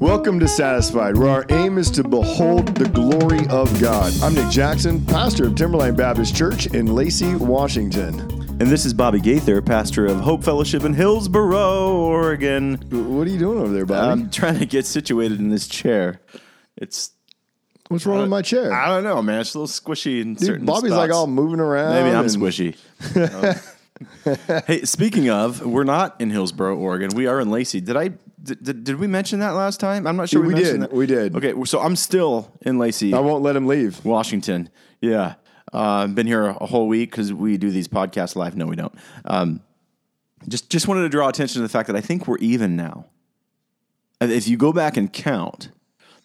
[0.00, 4.12] Welcome to Satisfied, where our aim is to behold the glory of God.
[4.22, 8.20] I'm Nick Jackson, pastor of Timberline Baptist Church in Lacey, Washington.
[8.60, 12.74] And this is Bobby Gaither, pastor of Hope Fellowship in Hillsboro, Oregon.
[12.90, 14.22] What are you doing over there, Bobby?
[14.22, 16.20] I'm trying to get situated in this chair.
[16.76, 17.10] It's
[17.88, 18.72] What's wrong with my chair?
[18.72, 19.40] I don't know, man.
[19.40, 20.98] It's a little squishy in Dude, certain Bobby's spots.
[21.08, 21.94] like all moving around.
[21.94, 22.76] Maybe I'm and- squishy.
[24.24, 24.36] Um,
[24.68, 27.10] hey, speaking of, we're not in Hillsboro, Oregon.
[27.16, 27.80] We are in Lacey.
[27.80, 28.10] Did I
[28.42, 30.06] did, did, did we mention that last time?
[30.06, 30.80] I'm not sure we, We did.
[30.82, 30.92] that.
[30.92, 31.34] We did.
[31.36, 33.14] Okay, so I'm still in Lacey.
[33.14, 34.04] I won't let him leave.
[34.04, 34.70] Washington.
[35.00, 35.34] Yeah.
[35.72, 38.56] Uh, been here a whole week because we do these podcasts live.
[38.56, 38.94] No, we don't.
[39.24, 39.60] Um,
[40.48, 43.06] just just wanted to draw attention to the fact that I think we're even now.
[44.20, 45.70] If you go back and count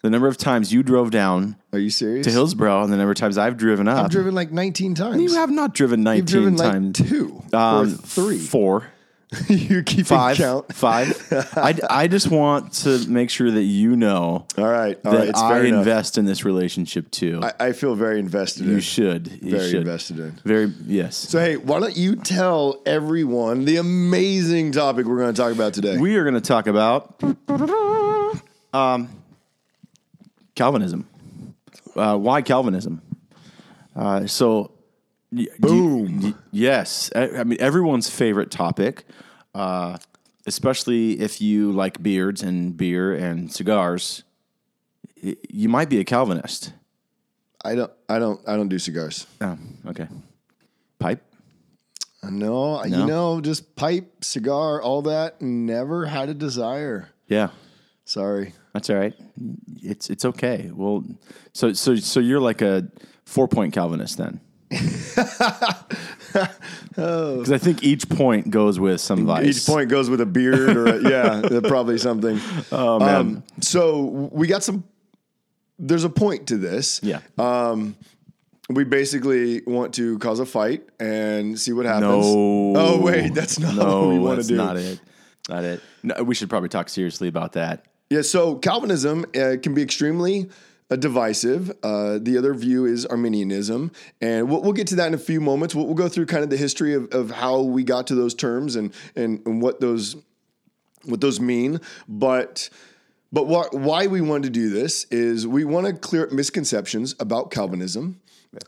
[0.02, 2.26] the number of times you drove down Are you serious?
[2.26, 5.20] to Hillsboro and the number of times I've driven up, I've driven like 19 times.
[5.22, 6.98] you have not driven 19 You've driven like times.
[6.98, 8.38] two Um, three.
[8.38, 8.86] Four.
[9.48, 10.36] you keep Five.
[10.36, 10.72] count.
[10.74, 11.16] Five.
[11.56, 14.98] I, I just want to make sure that you know All right.
[15.04, 15.28] All that right.
[15.28, 15.78] It's I fair enough.
[15.78, 17.40] invest in this relationship too.
[17.42, 18.80] I, I feel very invested you in.
[18.80, 19.26] should.
[19.28, 19.50] You should.
[19.50, 19.80] Very should.
[19.80, 20.30] invested in.
[20.44, 21.16] Very, yes.
[21.16, 25.74] So hey, why don't you tell everyone the amazing topic we're going to talk about
[25.74, 25.96] today?
[25.98, 27.20] We are going to talk about
[28.72, 29.08] um,
[30.54, 31.08] Calvinism.
[31.96, 33.00] Uh, why Calvinism?
[33.96, 34.72] Uh, so,
[35.58, 36.20] Boom.
[36.22, 39.04] y- yes, I, I mean everyone's favorite topic,
[39.54, 39.98] uh,
[40.46, 44.22] especially if you like beards and beer and cigars.
[45.48, 46.72] You might be a Calvinist.
[47.64, 47.90] I don't.
[48.08, 48.40] I don't.
[48.46, 49.26] I don't do cigars.
[49.40, 50.06] Oh, okay.
[50.98, 51.22] Pipe.
[52.22, 52.84] No, No?
[52.84, 55.42] you know, just pipe, cigar, all that.
[55.42, 57.10] Never had a desire.
[57.28, 57.50] Yeah.
[58.06, 58.52] Sorry.
[58.72, 59.14] That's all right.
[59.82, 60.70] It's it's okay.
[60.74, 61.04] Well,
[61.52, 62.88] so so so you're like a
[63.24, 64.40] four point Calvinist then.
[66.88, 69.44] Because I think each point goes with some vice.
[69.46, 72.40] Each point goes with a beard or a, yeah, probably something.
[72.72, 73.42] Oh man.
[73.60, 74.84] so we got some.
[75.78, 77.00] There's a point to this.
[77.02, 77.20] Yeah.
[78.70, 82.24] We basically want to cause a fight and see what happens.
[82.26, 82.72] no.
[82.76, 84.56] Oh wait, that's not what we want to do.
[84.56, 85.00] not it.
[85.48, 85.82] Not it.
[86.02, 87.84] No, we should probably talk seriously about that.
[88.08, 90.46] Yeah, so Calvinism uh, can be extremely uh,
[90.90, 91.72] divisive.
[91.82, 93.90] Uh, the other view is Arminianism,
[94.20, 95.74] and we'll, we'll get to that in a few moments.
[95.74, 98.34] We'll, we'll go through kind of the history of, of how we got to those
[98.34, 100.16] terms and and, and what those
[101.04, 101.80] what those mean.
[102.08, 102.68] But
[103.32, 107.14] but wh- why we want to do this is we want to clear up misconceptions
[107.18, 108.20] about Calvinism.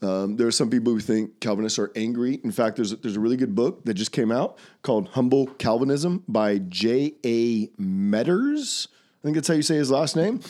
[0.03, 2.41] Um, there are some people who think Calvinists are angry.
[2.43, 6.25] In fact, there's there's a really good book that just came out called Humble Calvinism
[6.27, 7.15] by J.
[7.25, 7.69] A.
[7.81, 8.88] Medders.
[8.88, 10.41] I think that's how you say his last name.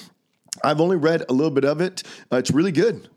[0.65, 2.03] I've only read a little bit of it.
[2.33, 3.09] Uh, it's really good.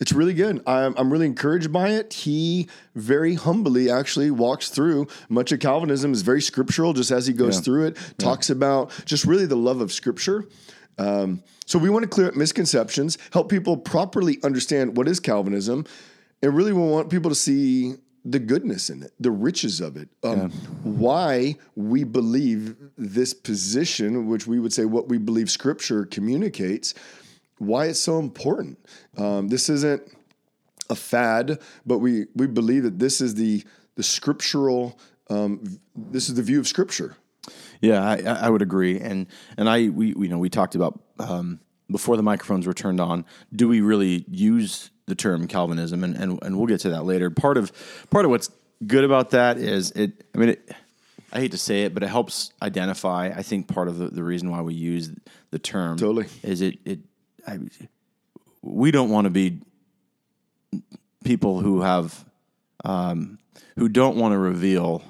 [0.00, 0.62] It's really good.
[0.66, 2.14] I'm, I'm really encouraged by it.
[2.14, 7.34] He very humbly actually walks through much of Calvinism is very scriptural, just as he
[7.34, 7.60] goes Yeah.
[7.62, 7.98] through it.
[8.16, 10.46] Talks about just really the love of Scripture.
[10.98, 15.84] Um, so we want to clear up misconceptions, help people properly understand what is Calvinism,
[16.42, 17.94] and really we want people to see
[18.24, 20.50] the goodness in it, the riches of it, um,
[20.82, 26.94] why we believe this position, which we would say what we believe Scripture communicates,
[27.58, 28.78] why it's so important.
[29.16, 30.02] Um, this isn't
[30.88, 33.64] a fad, but we we believe that this is the
[33.94, 34.98] the scriptural.
[35.28, 37.16] Um, this is the view of Scripture.
[37.80, 38.98] Yeah, I, I would agree.
[39.00, 39.26] And
[39.56, 41.60] and I we, we you know we talked about um,
[41.90, 43.24] before the microphones were turned on.
[43.54, 46.02] Do we really use the term Calvinism?
[46.02, 47.28] And and and we'll get to that later.
[47.28, 47.70] Part of
[48.08, 48.50] part of what's
[48.86, 50.24] good about that is it.
[50.34, 50.70] I mean, it,
[51.32, 53.26] I hate to say it, but it helps identify.
[53.26, 55.10] I think part of the, the reason why we use
[55.50, 56.26] the term Totally.
[56.42, 57.00] is it it.
[57.46, 57.58] I,
[58.62, 59.60] we don't want to be
[61.24, 62.24] people who have
[62.84, 63.38] um,
[63.76, 65.02] who don't want to reveal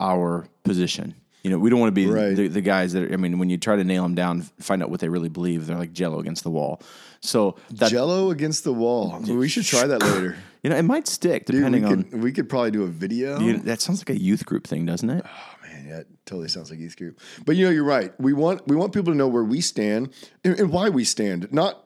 [0.00, 1.14] our position.
[1.42, 2.36] You know, we don't want to be Right.
[2.36, 4.82] the, the guys that are, I mean, when you try to nail them down, find
[4.82, 6.80] out what they really believe, they're like jello against the wall.
[7.20, 9.18] So that, Jello against the wall.
[9.26, 10.36] We should try that later.
[10.62, 12.88] you know, it might stick Dude, we depending on, could we could probably do a
[12.88, 13.38] video.
[13.40, 15.24] you know, that sounds like a youth group thing, doesn't it?
[15.24, 17.20] Oh man, yeah, it totally sounds like youth group.
[17.44, 18.12] But you know, you're right.
[18.20, 20.12] We want we want people to know where we stand
[20.44, 21.84] and, and why we stand, not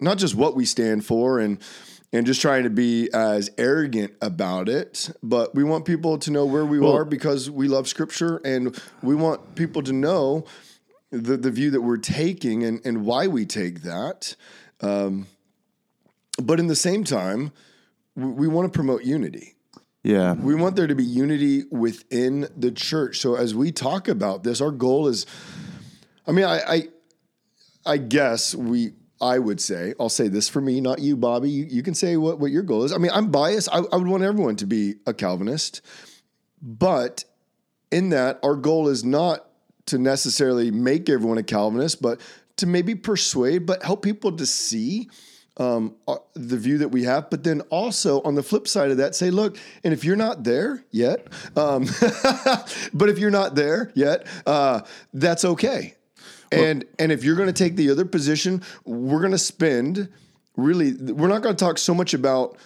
[0.00, 1.58] not just what we stand for and
[2.12, 6.46] and just trying to be as arrogant about it, but we want people to know
[6.46, 10.44] where we are because we love scripture and we want people to know
[11.10, 14.36] the, the view that we're taking and, and why we take that.
[14.80, 15.26] Um,
[16.42, 17.52] but in the same time,
[18.14, 19.54] we, we want to promote unity.
[20.02, 20.32] Yeah.
[20.34, 23.18] We want there to be unity within the church.
[23.18, 25.26] So as we talk about this, our goal is,
[26.26, 26.82] I mean, I, I,
[27.84, 31.50] I guess we, I would say, I'll say this for me, not you, Bobby.
[31.50, 32.92] You, you can say what, what your goal is.
[32.92, 33.68] I mean, I'm biased.
[33.72, 35.80] I, I would want everyone to be a Calvinist,
[36.62, 37.24] but
[37.90, 39.46] in that, our goal is not
[39.86, 42.20] to necessarily make everyone a Calvinist, but
[42.56, 45.08] to maybe persuade, but help people to see
[45.58, 47.30] um, uh, the view that we have.
[47.30, 50.44] But then also on the flip side of that, say, look, and if you're not
[50.44, 51.26] there yet,
[51.56, 51.84] um,
[52.92, 54.82] but if you're not there yet, uh,
[55.12, 55.94] that's okay.
[56.52, 60.08] And and if you're going to take the other position, we're going to spend
[60.56, 60.92] really.
[60.92, 62.56] We're not going to talk so much about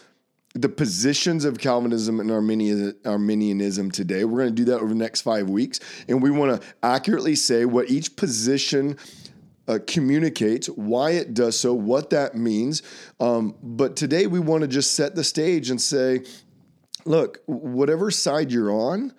[0.54, 4.24] the positions of Calvinism and Arminian, Arminianism today.
[4.24, 7.34] We're going to do that over the next five weeks, and we want to accurately
[7.34, 8.98] say what each position
[9.68, 12.82] uh, communicates, why it does so, what that means.
[13.20, 16.24] Um, but today we want to just set the stage and say,
[17.04, 19.12] look, whatever side you're on,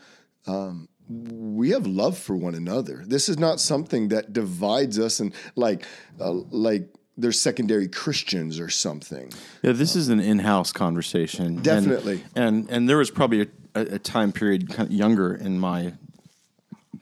[0.45, 3.03] um, we have love for one another.
[3.05, 5.85] This is not something that divides us and like,
[6.19, 9.31] uh, like they're secondary Christians or something.
[9.61, 11.61] Yeah, this is an in-house conversation.
[11.61, 12.23] Definitely.
[12.35, 15.93] And and, and there was probably a, a, time period kind of younger in my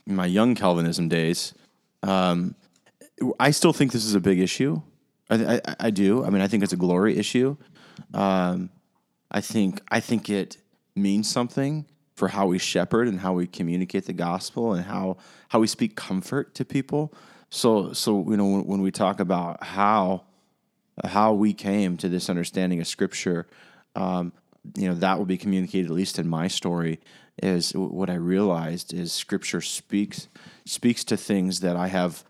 [0.05, 1.53] in my young Calvinism days.
[2.03, 2.55] Um,
[3.39, 4.81] I still think this is a big issue.
[5.29, 6.25] I, I, I do.
[6.25, 7.55] I mean, I think it's a glory issue.
[8.13, 8.69] Um,
[9.29, 10.57] I think I think it
[10.95, 11.85] means something
[12.21, 15.17] for how we shepherd and how we communicate the gospel and how
[15.49, 17.11] how we speak comfort to people.
[17.49, 20.25] So so you know when, when we talk about how
[21.03, 23.47] how we came to this understanding of Scripture,
[23.95, 24.33] um,
[24.77, 26.99] you know that will be communicated at least in my story.
[27.41, 30.27] Is what I realized is Scripture speaks
[30.63, 32.23] speaks to things that I have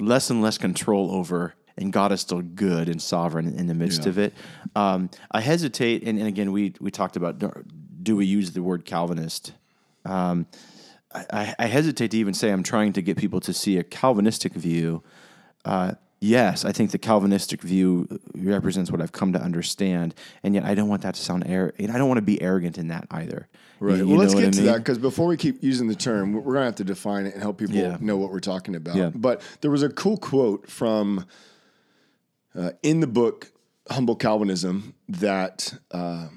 [0.00, 4.02] less and less control over and God is still good and sovereign in the midst
[4.02, 4.08] yeah.
[4.08, 4.34] of it.
[4.74, 7.38] Um, I hesitate, and, and, again, we we talked about
[8.02, 9.52] do we use the word Calvinist?
[10.04, 10.46] Um,
[11.14, 14.54] I, I, hesitate to even say I'm trying to get people to see a Calvinistic
[14.54, 15.02] view.
[15.64, 20.64] Uh, yes, I think the Calvinistic view represents what I've come to understand, and yet
[20.64, 21.90] I don't want that to sound arrogant.
[21.90, 23.48] I don't want to be arrogant in that either.
[23.78, 23.98] Right.
[23.98, 24.72] You, well, let's get to mean?
[24.72, 27.42] that because before we keep using the term, we're gonna have to define it and
[27.42, 27.98] help people yeah.
[28.00, 28.96] know what we're talking about.
[28.96, 29.10] Yeah.
[29.14, 31.26] But there was a cool quote from
[32.54, 33.52] uh, in the book
[33.90, 35.74] Humble Calvinism that.
[35.90, 36.28] Uh,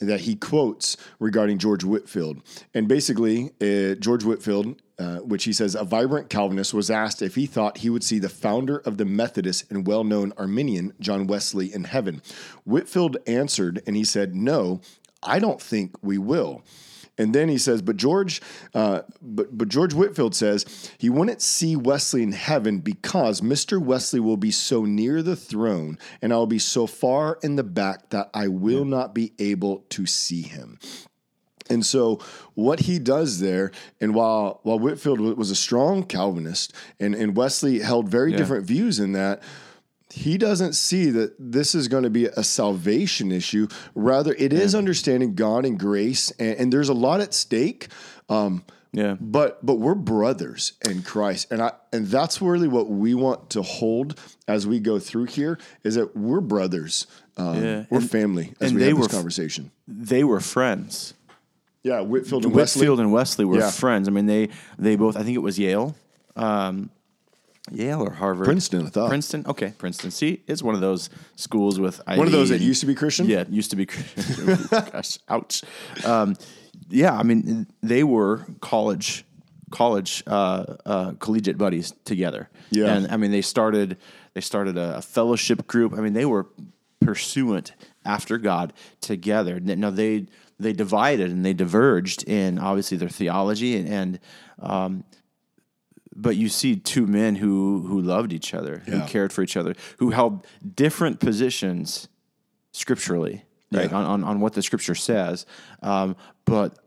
[0.00, 2.42] that he quotes regarding George Whitefield.
[2.74, 7.34] And basically, uh, George Whitefield, uh, which he says, a vibrant Calvinist, was asked if
[7.34, 11.26] he thought he would see the founder of the Methodist and well known Arminian, John
[11.26, 12.22] Wesley, in heaven.
[12.64, 14.80] Whitefield answered, and he said, No,
[15.22, 16.62] I don't think we will.
[17.20, 18.40] And then he says, but George,
[18.74, 23.78] uh, but but George Whitefield says he wouldn't see Wesley in heaven because Mr.
[23.78, 28.08] Wesley will be so near the throne, and I'll be so far in the back
[28.08, 28.96] that I will yeah.
[28.96, 30.78] not be able to see him.
[31.68, 32.20] And so,
[32.54, 33.70] what he does there,
[34.00, 38.38] and while while Whitefield was a strong Calvinist, and and Wesley held very yeah.
[38.38, 39.42] different views in that
[40.12, 43.68] he doesn't see that this is going to be a salvation issue.
[43.94, 44.60] Rather, it yeah.
[44.60, 47.88] is understanding God and grace, and, and, there's a lot at stake.
[48.28, 53.14] Um, yeah, but but we're brothers in Christ, and I and that's really what we
[53.14, 54.18] want to hold
[54.48, 57.06] as we go through here is that we're brothers.
[57.36, 57.84] Um, yeah.
[57.88, 59.70] we're and, family as we have this conversation.
[59.86, 61.14] They were friends.
[61.82, 63.04] Yeah, Whitefield and Whitefield Wesley.
[63.04, 63.70] and Wesley were yeah.
[63.70, 64.08] friends.
[64.08, 64.48] I mean, they
[64.78, 65.16] they both.
[65.16, 65.94] I think it was Yale.
[66.34, 66.90] Um,
[67.70, 68.46] Yale or Harvard?
[68.46, 69.08] Princeton, I thought.
[69.08, 69.44] Princeton.
[69.46, 70.10] Okay, Princeton.
[70.10, 73.26] See, it's one of those schools with one of those that used to be Christian.
[73.26, 73.86] Yeah, used to be.
[73.86, 74.58] Christian.
[74.70, 75.62] Gosh, ouch.
[76.04, 76.36] Um,
[76.88, 79.24] yeah, I mean, they were college,
[79.70, 82.48] college, uh, uh, collegiate buddies together.
[82.70, 83.98] Yeah, and I mean, they started
[84.34, 85.92] they started a, a fellowship group.
[85.92, 86.46] I mean, they were
[87.00, 87.72] pursuant
[88.04, 89.60] after God together.
[89.60, 90.26] Now they
[90.58, 94.20] they divided and they diverged in obviously their theology and, and
[94.60, 95.04] um,
[96.14, 98.94] but you see two men who who loved each other, yeah.
[98.94, 102.08] who cared for each other, who held different positions
[102.72, 103.90] scripturally, right?
[103.90, 103.96] Yeah.
[103.96, 105.46] On, on, on what the scripture says,
[105.82, 106.78] um, but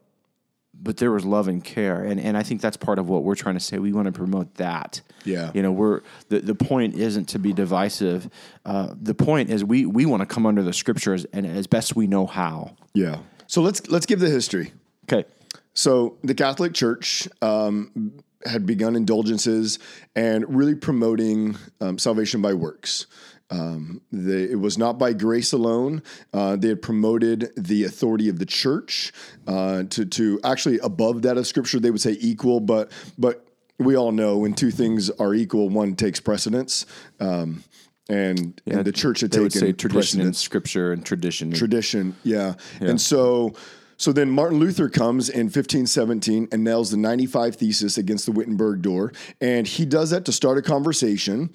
[0.73, 3.35] but there was love and care, and and I think that's part of what we're
[3.35, 3.79] trying to say.
[3.79, 5.01] We want to promote that.
[5.23, 8.29] Yeah, you know, we're the the point isn't to be divisive.
[8.65, 11.95] Uh, the point is we we want to come under the scriptures and as best
[11.95, 12.75] we know how.
[12.93, 13.19] Yeah.
[13.47, 14.73] So let's let's give the history.
[15.05, 15.27] Okay.
[15.73, 18.13] So the Catholic Church um,
[18.45, 19.79] had begun indulgences
[20.15, 23.07] and really promoting um, salvation by works.
[23.49, 26.01] Um, they, it was not by grace alone.
[26.33, 29.13] Uh, they had promoted the authority of the church
[29.47, 31.79] uh, to to actually above that of Scripture.
[31.79, 33.45] They would say equal, but but
[33.77, 36.85] we all know when two things are equal, one takes precedence.
[37.19, 37.63] Um,
[38.09, 40.27] and, yeah, and the church had taken tradition precedence.
[40.27, 41.51] in Scripture and tradition.
[41.51, 42.55] Tradition, yeah.
[42.81, 42.89] yeah.
[42.89, 43.53] And so
[43.97, 48.81] so then Martin Luther comes in 1517 and nails the 95 Thesis against the Wittenberg
[48.81, 49.11] door.
[49.39, 51.51] And he does that to start a conversation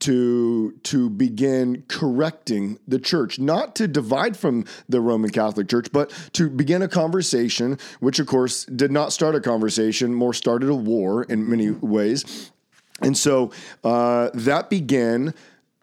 [0.00, 6.10] to to begin correcting the church, not to divide from the Roman Catholic Church, but
[6.34, 10.74] to begin a conversation, which of course did not start a conversation, more started a
[10.74, 12.52] war in many ways.
[13.00, 13.52] And so
[13.84, 15.34] uh, that began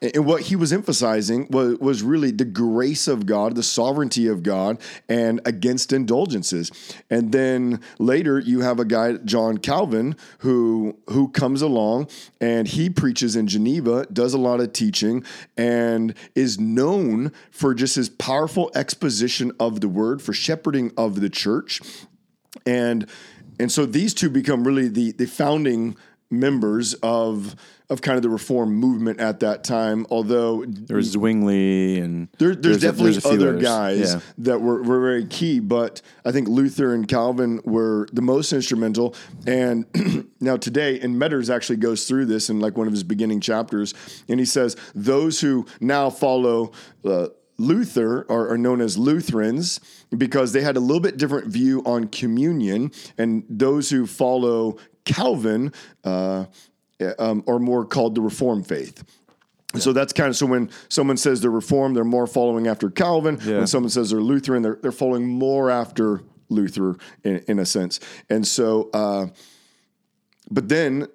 [0.01, 4.43] and what he was emphasizing was, was really the grace of God, the sovereignty of
[4.43, 6.71] God, and against indulgences.
[7.09, 12.09] And then later you have a guy, John Calvin, who who comes along
[12.41, 15.23] and he preaches in Geneva, does a lot of teaching,
[15.55, 21.29] and is known for just his powerful exposition of the word, for shepherding of the
[21.29, 21.81] church.
[22.65, 23.07] And
[23.59, 25.95] and so these two become really the the founding
[26.39, 27.55] members of
[27.87, 30.07] of kind of the reform movement at that time.
[30.09, 33.61] Although There's Zwingli and there, there's, a- definitely a few other others.
[33.61, 34.19] guys Yeah.
[34.39, 39.13] that were, were very key, but I think Luther and Calvin were the most instrumental.
[39.45, 39.85] And
[40.41, 43.93] now today, and Medders actually goes through this in like one of his beginning chapters,
[44.27, 46.71] and he says those who now follow.
[47.03, 47.27] Uh,
[47.57, 49.79] Luther are, are known as Lutherans
[50.17, 54.75] because they had a little bit different view on communion, and those who follow
[55.05, 55.71] Calvin
[56.03, 56.45] uh,
[57.19, 59.03] um, are more called the Reformed faith.
[59.73, 62.89] And So that's kind of so when someone says they're Reformed, they're more following after
[62.89, 63.39] Calvin.
[63.43, 63.57] Yeah.
[63.57, 67.99] When someone says they're Lutheran, they're they're following more after Luther in, in a sense.
[68.29, 69.27] And so, uh,
[70.49, 71.07] but then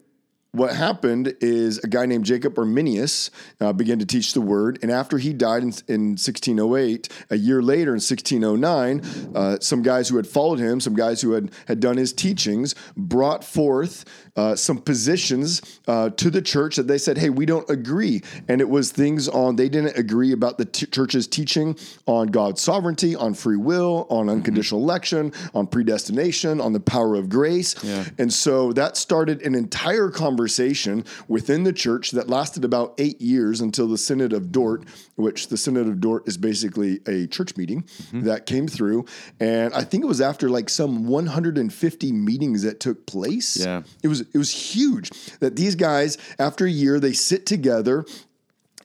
[0.53, 3.31] what happened is a guy named Jacob Arminius
[3.61, 4.79] uh, began to teach the word.
[4.83, 10.09] And after he died in, in 1608, a year later in 1609, uh, some guys
[10.09, 14.05] who had followed him, some guys who had, had done his teachings, brought forth
[14.41, 18.23] uh, some positions uh, to the church that they said, hey, we don't agree.
[18.49, 22.63] And it was things on, they didn't agree about the t- church's teaching on God's
[22.63, 27.75] sovereignty, on free will, on unconditional election, on predestination, on the power of grace.
[27.85, 28.05] Yeah.
[28.19, 33.61] And so that started an entire conversation within the church that lasted about eight years
[33.61, 34.85] until the Synod of Dort,
[35.17, 39.05] which the Synod of Dort is basically a church meeting that came through.
[39.39, 43.59] And I think it was after like some 150 meetings that took place.
[43.59, 43.83] Yeah.
[44.03, 45.11] It was it was huge
[45.41, 48.05] that these guys, after a year, they sit together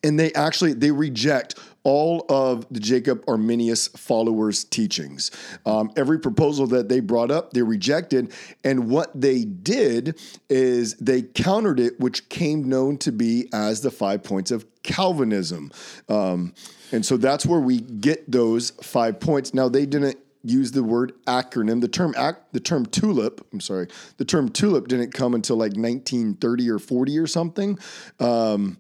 [0.03, 5.29] and they actually they reject all of the Jacob Arminius followers' teachings.
[5.65, 8.33] Um, every proposal that they brought up, they rejected,
[8.63, 13.91] and what they did is they countered it, which came known to be as the
[13.91, 15.71] five points of Calvinism.
[16.09, 16.53] Um,
[16.91, 19.53] and so that's where we get those five points.
[19.53, 21.81] Now they didn't use the word acronym.
[21.81, 23.87] The term ac- the term tulip, I'm sorry,
[24.17, 27.79] the term tulip didn't come until like 1930 or 40 or something.
[28.19, 28.77] Um,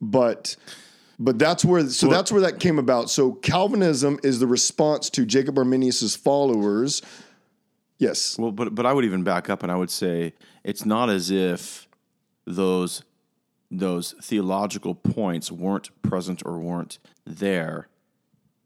[0.00, 0.56] but
[1.18, 3.10] but that's where so that's where that came about.
[3.10, 7.02] So Calvinism is the response to Jacob Arminius's followers.
[7.98, 8.38] Yes.
[8.38, 10.32] Well, but but I would even back up and I would say
[10.64, 11.86] it's not as if
[12.46, 13.02] those
[13.70, 17.88] those theological points weren't present or weren't there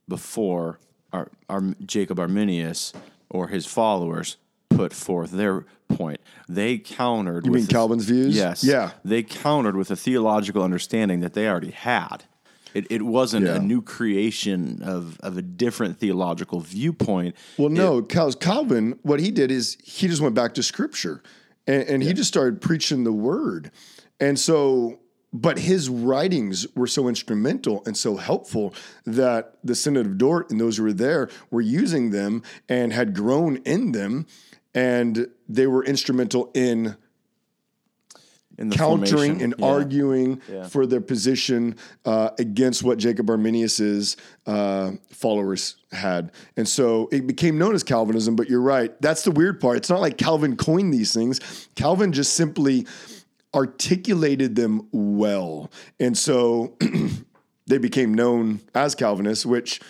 [0.09, 0.79] before
[1.15, 2.93] our, our Jacob Arminius
[3.31, 4.37] or his followers
[4.69, 6.21] put forth their point.
[6.49, 7.47] They countered.
[7.47, 8.35] You mean Calvin's views?
[8.35, 8.65] Yes.
[8.65, 8.91] Yeah.
[9.05, 12.25] They countered with a theological understanding that they already had.
[12.75, 13.57] It, it wasn't Yeah.
[13.57, 17.37] a new creation of, of a different theological viewpoint.
[17.57, 21.23] Well, no, Cal- Calvin, what he did is he just went back to scripture
[21.69, 23.71] and, and he just started preaching the word.
[24.19, 24.99] And so,
[25.35, 28.73] but his writings were so instrumental and so helpful
[29.05, 33.15] that the Synod of Dort and those who were there were using them and had
[33.15, 34.27] grown in them.
[34.77, 36.97] And they were instrumental in
[38.57, 39.41] in countering formation.
[39.43, 39.67] and Yeah.
[39.67, 40.69] arguing Yeah.
[40.69, 41.75] for their position
[42.05, 48.37] uh, against what Jacob Arminius's uh, followers had, and so it became known as Calvinism.
[48.37, 49.79] But you're right; that's the weird part.
[49.79, 51.41] It's not like Calvin coined these things.
[51.75, 52.87] Calvin just simply
[53.55, 55.71] articulated them well,
[56.01, 56.77] and so
[57.67, 59.81] they became known as Calvinists, which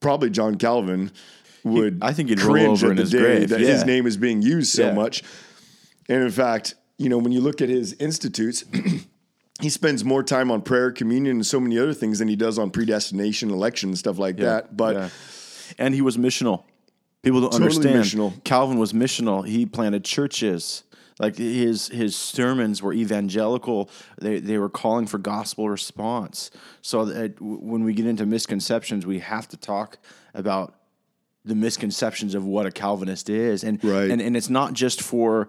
[0.00, 1.10] probably John Calvin
[1.64, 1.98] would.
[2.02, 3.68] I think he'd cringe over at in the his day grave, that yeah.
[3.68, 4.94] his name is being used so Yeah.
[4.94, 5.22] much.
[6.08, 8.64] And in fact, you know, when you look at his institutes,
[9.60, 12.58] he spends more time on prayer, communion, and so many other things than he does
[12.58, 14.76] on predestination, election, and stuff like that.
[14.76, 15.08] But Yeah.
[15.78, 16.64] and he was missional.
[17.22, 18.04] People don't Totally understand.
[18.34, 18.44] missional.
[18.44, 19.44] Calvin was missional.
[19.46, 20.84] He planted churches.
[21.18, 23.88] Like his his sermons were evangelical.
[24.20, 26.50] They they were calling for gospel response.
[26.82, 29.98] So that when we get into misconceptions, we have to talk
[30.34, 30.74] about
[31.44, 34.10] the misconceptions of what a Calvinist is, and Right.
[34.10, 35.48] and and it's not just for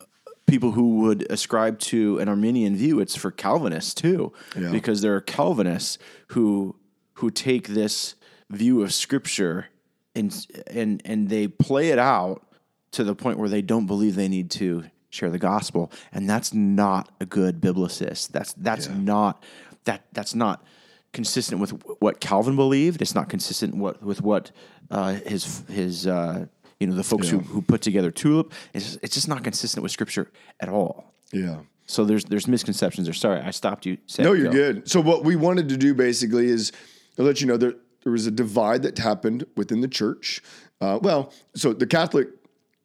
[0.00, 0.04] uh,
[0.46, 3.00] people who would ascribe to an Arminian view.
[3.00, 4.70] It's for Calvinists too, Yeah.
[4.72, 5.96] because there are Calvinists
[6.28, 6.76] who
[7.14, 8.14] who take this
[8.50, 9.68] view of Scripture
[10.14, 12.42] and and and they play it out
[12.90, 14.84] to the point where they don't believe they need to
[15.18, 18.28] share the gospel, and that's not a good biblicist.
[18.28, 19.42] That's that's not
[19.84, 20.64] that that's not
[21.12, 21.70] consistent with
[22.00, 23.02] what Calvin believed.
[23.02, 24.52] It's not consistent what, with what
[24.90, 26.46] uh, his his uh,
[26.78, 28.52] you know the folks who, who put together Tulip.
[28.72, 31.12] It's it's just not consistent with Scripture at all.
[31.32, 31.60] Yeah.
[31.86, 33.14] So there's there's misconceptions there.
[33.14, 33.98] Sorry, I stopped you.
[34.18, 34.52] No, you're go.
[34.52, 34.88] good.
[34.88, 36.72] So what we wanted to do basically is
[37.16, 40.42] to let you know there there was a divide that happened within the church.
[40.80, 42.28] Uh, well, so the Catholic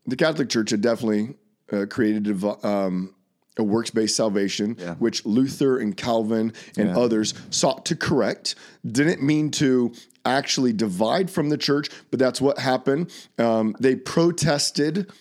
[0.06, 1.36] the Catholic Church had definitely
[1.74, 3.13] uh, created a, um,
[3.58, 8.56] a works based salvation, which Luther and Calvin and others sought to correct.
[8.86, 9.94] Didn't mean to
[10.25, 13.12] actually divide from the church, but that's what happened.
[13.38, 15.12] Um, they protested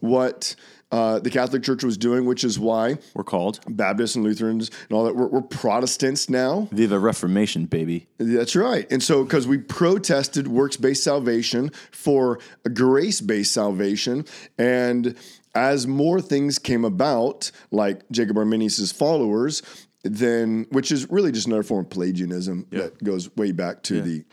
[0.00, 0.54] what.
[0.92, 4.96] Uh, the Catholic Church was doing, which is why We're called Baptists and Lutherans and
[4.96, 5.16] all that.
[5.16, 6.68] We're, we're Protestants now.
[6.70, 8.06] Viva Reformation, baby.
[8.18, 8.86] That's right.
[8.88, 12.38] And so, because we protested works based salvation for
[12.72, 14.26] grace based salvation.
[14.58, 15.16] And
[15.56, 19.62] as more things came about, like Jacob Arminius' followers,
[20.04, 24.24] then, which is really just another form of Pelagianism that goes way back to the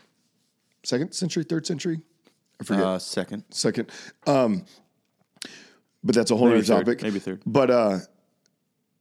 [0.84, 2.00] second century, third century.
[2.60, 2.84] I forget.
[2.84, 3.44] Uh, second.
[3.50, 3.90] second.
[4.26, 4.64] Um,
[6.04, 7.02] but that's a whole Maybe other third, topic.
[7.02, 7.42] maybe third.
[7.46, 7.98] But uh,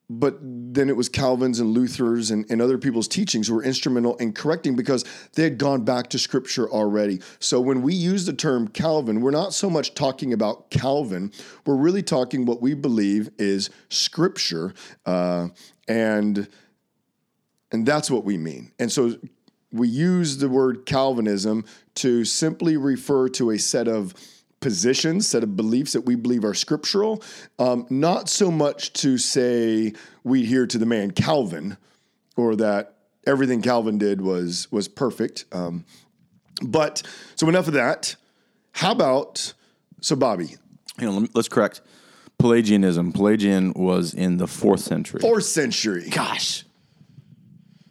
[0.10, 4.34] but then it was Calvin's and Luther's and, and other people's teachings were instrumental in
[4.34, 7.22] correcting because they had gone back to scripture already.
[7.40, 11.32] So when we use the term Calvin, we're not so much talking about Calvin,
[11.66, 14.74] we're really talking what we believe is scripture.
[15.06, 15.50] Uh,
[15.88, 16.48] and
[17.72, 18.72] and that's what we mean.
[18.78, 19.16] And so
[19.72, 24.14] we use the word Calvinism to simply refer to a set of
[24.63, 27.22] positions, set of beliefs that we believe are scriptural,
[27.60, 29.93] um, not so much to say
[30.24, 31.77] we adhere to the man Calvin
[32.36, 32.96] or that
[33.27, 35.46] everything Calvin did was was perfect.
[35.51, 35.86] Um,
[36.63, 37.03] but
[37.36, 38.15] so enough of that.
[38.72, 39.53] How about
[40.01, 40.55] so Bobby,
[41.00, 41.82] let me- let's correct.
[42.39, 43.13] Pelagianism.
[43.13, 45.20] Pelagian was in the fourth century.
[45.22, 46.10] fourth century?
[46.10, 46.65] Gosh.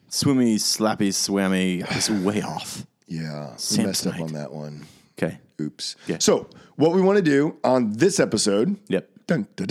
[0.08, 1.82] Swimmy, slappy, swammy.
[1.96, 2.86] It's way off.
[3.06, 4.84] Yeah, we messed up on that one.
[5.18, 5.38] Okay.
[5.62, 5.96] Oops.
[6.06, 6.16] Yeah.
[6.18, 9.08] So what we want to do on this episode Yep.
[9.26, 9.66] dun, dun,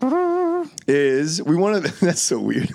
[0.00, 2.68] dun, is we want to that's so weird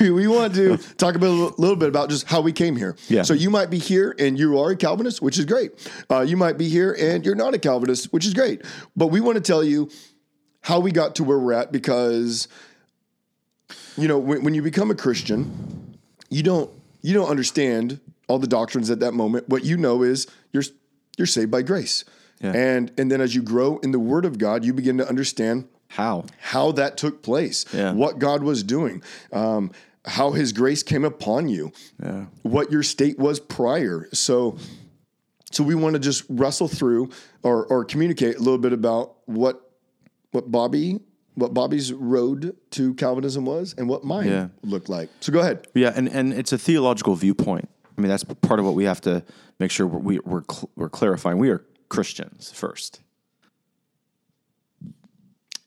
[0.00, 3.22] we, we want to talk a little bit about just how we came here Yeah.
[3.22, 5.70] so you might be here and you are a calvinist which is great
[6.10, 8.62] uh, you might be here and you're not a calvinist which is great
[8.96, 9.90] but we want to tell you
[10.62, 12.48] how we got to where we're at because
[13.96, 15.96] you know when, when you become a christian
[16.30, 16.70] you don't
[17.02, 20.62] you don't understand all the doctrines at that moment what you know is you're
[21.20, 22.04] you're saved by grace
[22.42, 22.52] Yeah.
[22.56, 25.68] and and then as you grow in the word of god you begin to understand
[25.88, 26.24] How?
[26.38, 27.92] how that took place, Yeah.
[27.92, 29.02] what God was doing,
[29.32, 29.70] um,
[30.04, 32.26] how His grace came upon you, Yeah.
[32.42, 34.08] what your state was prior.
[34.12, 34.56] So,
[35.50, 37.10] so we want to just wrestle through
[37.42, 39.56] or or communicate a little bit about what
[40.30, 41.00] what Bobby
[41.34, 44.48] what Bobby's road to Calvinism was and what mine Yeah.
[44.62, 45.08] looked like.
[45.20, 45.66] So go ahead.
[45.74, 47.68] Yeah, and, and it's a theological viewpoint.
[47.96, 49.22] I mean, that's part of what we have to
[49.60, 51.38] make sure we, we're, cl- we're clarifying.
[51.38, 53.00] We are Christians first,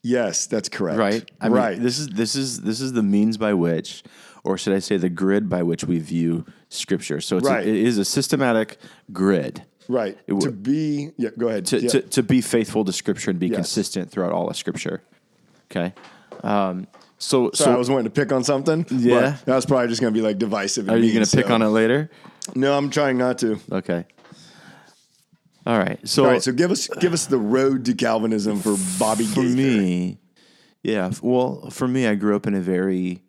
[0.06, 0.98] Yes, that's correct.
[1.00, 1.30] right?
[1.40, 1.82] I mean, right.
[1.82, 4.04] This is this is this is the means by which,
[4.44, 7.22] or should I say, the grid by which we view Scripture.
[7.22, 7.66] So it's Right.
[7.66, 8.78] a, it is a systematic
[9.14, 10.18] grid right.
[10.28, 11.30] It to be yeah.
[11.38, 11.66] Go ahead.
[11.68, 11.90] to, Yeah.
[11.90, 13.56] to, to be faithful to Scripture and be Yes.
[13.56, 15.02] consistent throughout all of Scripture.
[15.72, 15.94] Okay,
[16.44, 18.86] um, so Sorry, I was wanting to pick on something.
[18.90, 19.38] Yeah.
[19.46, 20.90] that was probably just going to be like divisive.
[20.90, 22.10] are you going to pick on it later?
[22.56, 23.60] No, I'm trying not to.
[23.72, 24.06] Okay.
[25.66, 26.06] All right.
[26.08, 29.42] So All right, so give us give us the road to Calvinism for Bobby for
[29.42, 29.56] Gaither.
[29.56, 30.20] me,
[30.84, 31.12] yeah.
[31.22, 33.24] Well, for me, I grew up in a very,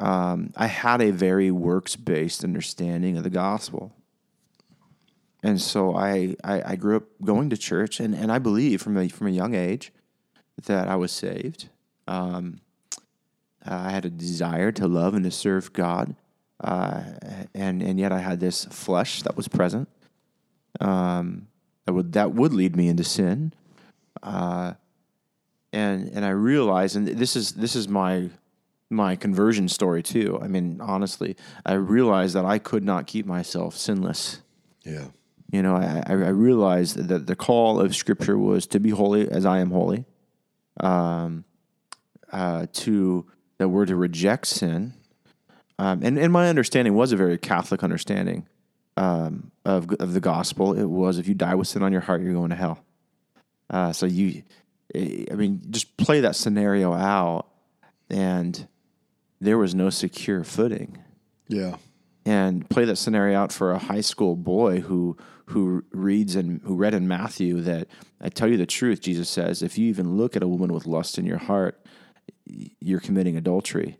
[0.00, 3.92] um, I had a very works based understanding of the gospel,
[5.44, 8.96] and so I, I I grew up going to church, and and I believe from
[8.96, 9.92] a from a young age
[10.66, 11.68] that I was saved.
[12.08, 12.60] Um,
[13.64, 16.16] I had a desire to love and to serve God,
[16.60, 17.02] uh,
[17.54, 19.88] and and yet I had this flesh that was present.
[20.80, 21.48] Um,
[21.86, 23.52] that would that would lead me into sin
[25.74, 28.30] and and I realized, and this is this is my
[28.90, 30.38] my conversion story too.
[30.40, 31.36] I mean, honestly,
[31.66, 34.40] I realized that I could not keep myself sinless.
[34.84, 35.08] Yeah.
[35.50, 39.28] You know, I, I I realized that the call of Scripture was to be holy
[39.28, 40.04] as I am holy,
[40.78, 41.44] um,
[42.32, 43.26] uh, to
[43.58, 44.94] that we're to reject sin,
[45.78, 48.46] um, and and my understanding was a very Catholic understanding
[48.96, 50.72] um, of of the gospel.
[50.72, 52.84] It was if you die with sin on your heart, you're going to hell.
[53.70, 54.42] Uh, so you,
[54.94, 57.46] I mean, just play that scenario out,
[58.10, 58.68] and
[59.40, 60.98] there was no secure footing.
[61.48, 61.76] Yeah.
[62.24, 66.74] and play that scenario out for a high school boy who who reads and who
[66.74, 67.86] read in Matthew that
[68.20, 70.86] I tell you the truth, Jesus says, if you even look at a woman with
[70.86, 71.84] lust in your heart,
[72.80, 73.98] you're committing adultery.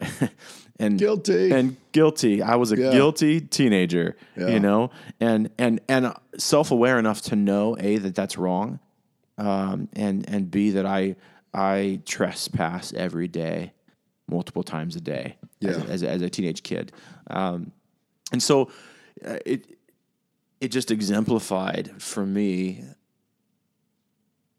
[0.78, 1.50] and Guilty.
[1.52, 2.42] and guilty.
[2.42, 2.90] I was a Yeah.
[2.92, 4.48] guilty teenager, Yeah.
[4.48, 8.78] you know, and and and self aware enough to know a that that's wrong,
[9.38, 11.16] um, and and b that I
[11.54, 13.72] I trespass every day,
[14.28, 15.84] multiple times a day, as, Yeah.
[15.84, 16.92] a, as, a, as a teenage kid,
[17.30, 17.72] um,
[18.32, 18.70] and so
[19.26, 19.78] uh, it
[20.60, 22.82] it just exemplified for me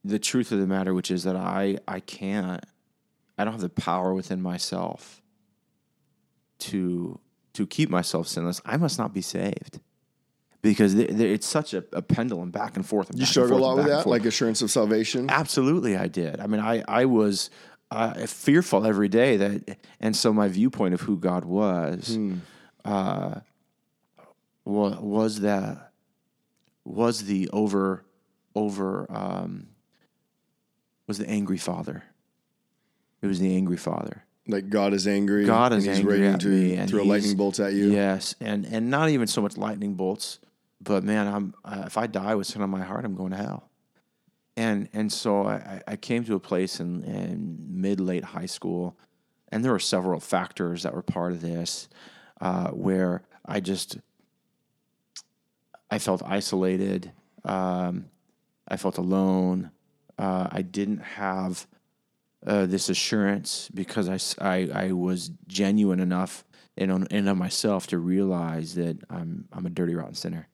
[0.03, 2.63] the truth of the matter, which is that I I can't
[3.37, 5.21] I don't have the power within myself
[6.59, 7.19] to
[7.53, 8.61] to keep myself sinless.
[8.65, 9.79] I must not be saved
[10.61, 13.09] because th- th- it's such a, a pendulum back and forth.
[13.09, 15.27] And You struggle a lot with that, like assurance of salvation.
[15.29, 16.39] Absolutely, I did.
[16.39, 17.49] I mean, I I was
[17.91, 22.17] uh, fearful every day that, and so my viewpoint of who God was,
[22.85, 23.39] uh,
[24.65, 25.91] was was that
[26.83, 28.03] was the over
[28.55, 29.67] over um,
[31.07, 32.03] was the angry father.
[33.21, 34.25] It was the angry father.
[34.47, 35.45] Like God is angry.
[35.45, 37.91] God is and he's angry at to me, and throw lightning bolts at you.
[37.91, 40.39] Yes, and and not even so much lightning bolts,
[40.81, 43.37] but man, I'm uh, if I die with sin on my heart, I'm going to
[43.37, 43.69] hell.
[44.55, 48.97] And and so I, I came to a place in, in mid late high school,
[49.51, 51.87] and there were several factors that were part of this,
[52.41, 53.97] uh, where I just
[55.91, 57.11] I felt isolated,
[57.45, 58.05] um,
[58.67, 59.71] I felt alone,
[60.17, 61.67] uh, I didn't have
[62.45, 66.43] uh, this assurance because I I was genuine enough
[66.75, 70.47] in, on- in of myself to realize that I'm I'm a dirty rotten sinner.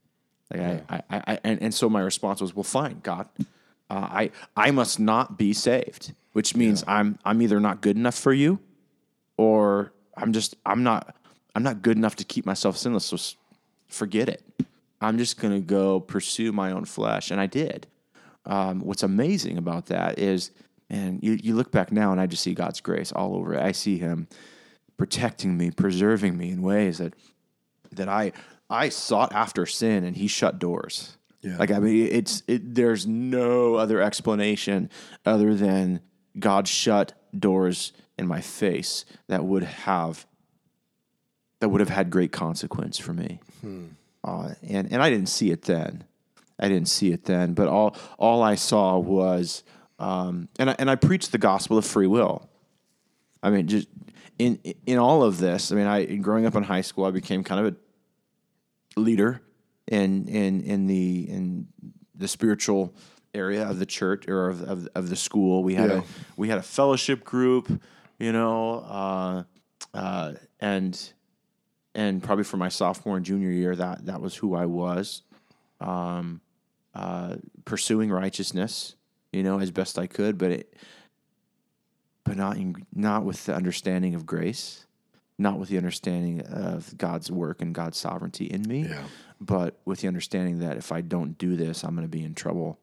[0.52, 3.28] Like I, I, I, I and, and so my response was, well, fine, God,
[3.90, 8.16] uh, I I must not be saved, which means I'm I'm either not good enough
[8.16, 8.60] for you,
[9.38, 11.16] or I'm just I'm not
[11.56, 13.06] I'm not good enough to keep myself sinless.
[13.06, 13.18] So
[13.88, 14.44] forget it.
[15.02, 17.88] I'm just gonna go pursue my own flesh, and I did
[18.46, 20.52] um, what's amazing about that is,
[20.94, 23.62] and you, you look back now and I just see God's grace all over it.
[23.62, 24.28] I see Him
[24.96, 27.16] protecting me, preserving me in ways that
[27.92, 28.32] that I
[28.70, 31.18] I sought after sin and He shut doors.
[31.42, 31.58] Yeah.
[31.58, 34.92] Like I mean, it's it, there's no other explanation
[35.26, 36.02] other than
[36.38, 40.28] God shut doors in my face that would have
[41.60, 43.40] that would have had great consequence for me.
[44.24, 46.04] Uh, and and I didn't see it then.
[46.60, 49.64] I didn't see it then, but all all I saw was,
[50.04, 52.50] um, and I, and I preached the gospel of free will.
[53.42, 53.88] I mean, just
[54.38, 55.72] in in all of this.
[55.72, 59.42] I mean, I growing up in high school, I became kind of a leader
[59.88, 61.68] in in in the in
[62.16, 62.94] the spiritual
[63.34, 65.64] area of the church or of of, of the school.
[65.64, 66.00] We had Yeah.
[66.00, 66.04] a
[66.38, 67.70] we had a fellowship group,
[68.20, 69.44] you know, uh,
[69.94, 71.14] uh, and
[71.96, 75.22] and probably for my sophomore and junior year, that that was who I was,
[75.80, 76.42] um,
[76.96, 77.36] uh,
[77.66, 78.96] pursuing righteousness,
[79.34, 80.74] you know, as best I could, but it,
[82.24, 84.86] but not in, not with the understanding of grace,
[85.38, 89.04] not with the understanding of God's work and God's sovereignty in me, Yeah.
[89.42, 92.34] but with the understanding that if I don't do this, I'm going to be in
[92.34, 92.80] trouble.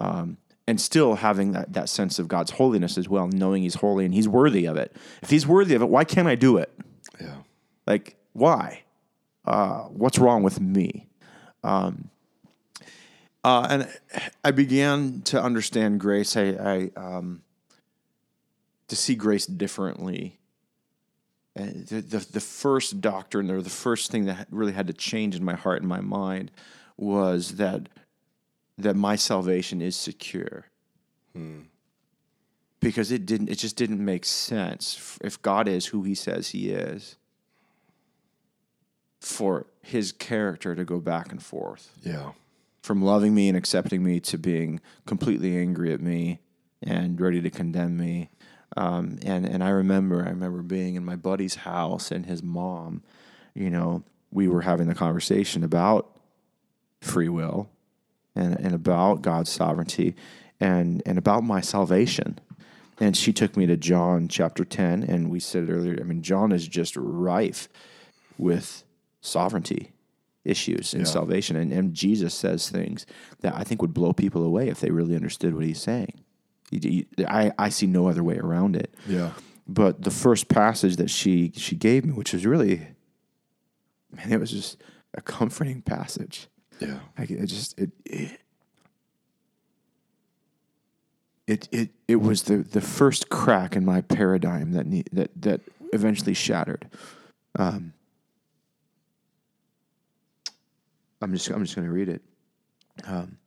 [0.00, 0.36] Um,
[0.66, 4.12] and still having that, that sense of God's holiness as well, knowing He's holy and
[4.12, 4.94] He's worthy of it.
[5.22, 6.70] If He's worthy of it, why can't I do it?
[7.20, 7.36] Yeah.
[7.86, 8.82] Like, why?
[9.46, 11.06] Uh, what's wrong with me?
[11.64, 12.10] Um,
[13.44, 13.88] uh, and
[14.44, 16.36] I began to understand grace.
[16.36, 17.42] I, I um,
[18.88, 20.38] to see grace differently.
[21.58, 25.34] Uh, the, the the first doctrine, or the first thing that really had to change
[25.34, 26.50] in my heart and my mind,
[26.96, 27.88] was that
[28.76, 30.66] that my salvation is secure.
[32.80, 36.70] Because it didn't, it just didn't make sense if God is who He says He
[36.70, 37.16] is
[39.20, 42.32] for his character to go back and forth Yeah.
[42.82, 46.40] From loving me and accepting me to being completely angry at me
[46.82, 48.30] and ready to condemn me.
[48.76, 53.02] Um, and and I remember I remember being in my buddy's house and his mom,
[53.54, 56.16] you know, we were having the conversation about
[57.00, 57.70] free will
[58.34, 60.14] and, and about God's sovereignty
[60.60, 62.38] and and about my salvation.
[63.00, 66.52] And she took me to John chapter 10 and we said earlier, I mean John
[66.52, 67.68] is just rife
[68.36, 68.84] with
[69.20, 69.92] sovereignty
[70.48, 71.56] issues in salvation.
[71.56, 73.06] And, and Jesus says things
[73.40, 76.20] that I think would blow people away if they really understood what he's saying.
[77.26, 78.94] I, I see no other way around it.
[79.06, 79.32] Yeah.
[79.66, 82.88] But the first passage that she she gave me, which was really,
[84.10, 84.82] man, it was just
[85.14, 86.48] a comforting passage.
[86.80, 87.00] Yeah.
[87.18, 88.40] Like it just it it
[91.46, 95.60] it it, it was the, the first crack in my paradigm that that that
[95.92, 96.88] eventually shattered.
[97.58, 97.92] Um,
[101.20, 102.22] I'm just I'm just going to read it.
[103.04, 103.38] Um,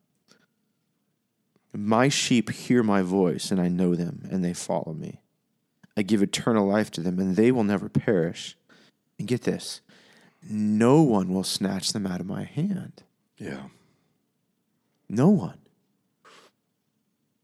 [1.74, 5.22] my sheep hear my voice, and I know them, and they follow me.
[5.96, 8.58] I give eternal life to them, and they will never perish.
[9.18, 9.82] And get this
[10.44, 13.04] no one will snatch them out of my hand.
[13.38, 13.66] Yeah.
[15.08, 15.60] No one.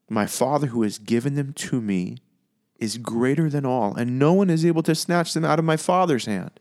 [0.09, 2.17] My Father who has given them to me
[2.79, 5.77] is greater than all, and no one is able to snatch them out of my
[5.77, 6.59] Father's hand.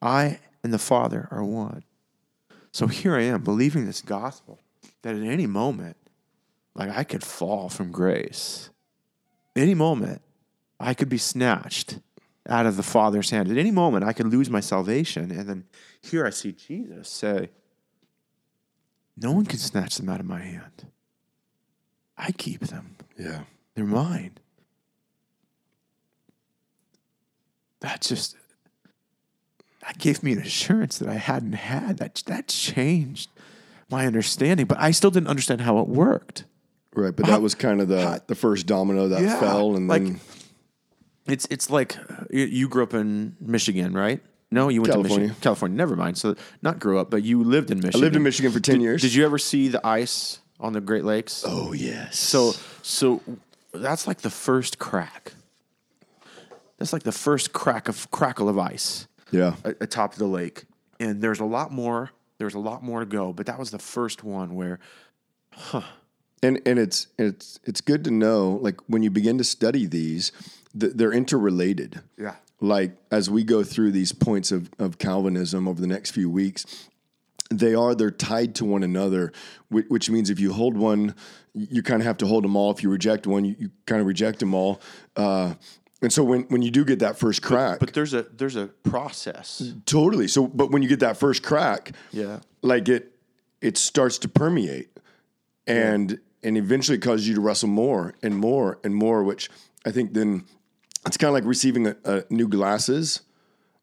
[0.00, 1.84] I and the Father are one.
[2.78, 4.60] So here I am believing this gospel
[5.02, 5.96] that at any moment,
[6.76, 8.70] like I could fall from grace.
[9.56, 10.22] Any moment,
[10.78, 11.98] I could be snatched
[12.48, 13.50] out of the Father's hand.
[13.50, 15.32] At any moment, I could lose my salvation.
[15.32, 15.64] And then
[16.02, 17.50] here I see Jesus say,
[19.16, 20.86] No one can snatch them out of my hand.
[22.16, 23.40] I keep them, Yeah.
[23.74, 24.38] they're mine.
[27.80, 28.36] That just,
[29.88, 31.96] that gave me an assurance that I hadn't had.
[31.96, 33.30] That, that changed
[33.90, 36.44] my understanding, but I still didn't understand how it worked.
[36.94, 37.14] Right.
[37.16, 39.76] But How- that was kind of the, the first domino that Yeah, fell.
[39.76, 40.20] And like- then
[41.26, 41.96] It's it's like
[42.30, 44.20] you- grew up in Michigan, right?
[44.50, 45.26] No, you went to California.
[45.28, 45.76] Michigan, California.
[45.76, 46.18] Never mind.
[46.18, 48.00] So not grew up, but you lived in Michigan.
[48.00, 49.02] I lived in Michigan for 10 Did- years.
[49.02, 51.44] Did you ever see the ice on the Great Lakes?
[51.46, 52.18] Oh, yes.
[52.18, 53.22] So so
[53.72, 55.32] that's like the first crack.
[56.78, 59.54] That's like the first crack of crackle of ice yeah.
[59.64, 60.64] atop the lake,
[61.00, 62.10] and there's a lot more.
[62.38, 64.78] There's a lot more to go, but that was the first one where
[65.52, 65.82] huh.
[66.42, 70.30] and and it's it's it's good to know like when you begin to study these
[70.78, 72.36] th- they're interrelated Yeah.
[72.60, 76.88] like as we go through these points of, of calvinism over the next few weeks
[77.50, 79.32] they are they're tied to one another
[79.68, 81.16] which, which means if you hold one
[81.54, 84.00] you kind of have to hold them all if you reject one you, you kind
[84.00, 84.80] of reject them all
[85.16, 85.54] uh,
[86.02, 88.66] and so when, when you do get that first crack but there's a there's a
[88.66, 89.72] process.
[89.86, 90.28] totally.
[90.28, 92.40] So but when you get that first crack Yeah.
[92.62, 93.12] like it
[93.60, 94.90] it starts to permeate
[95.66, 99.50] and and eventually causes you to wrestle more and more and more which
[99.84, 100.44] i think then
[101.06, 103.22] it's kind of like receiving a, a new glasses.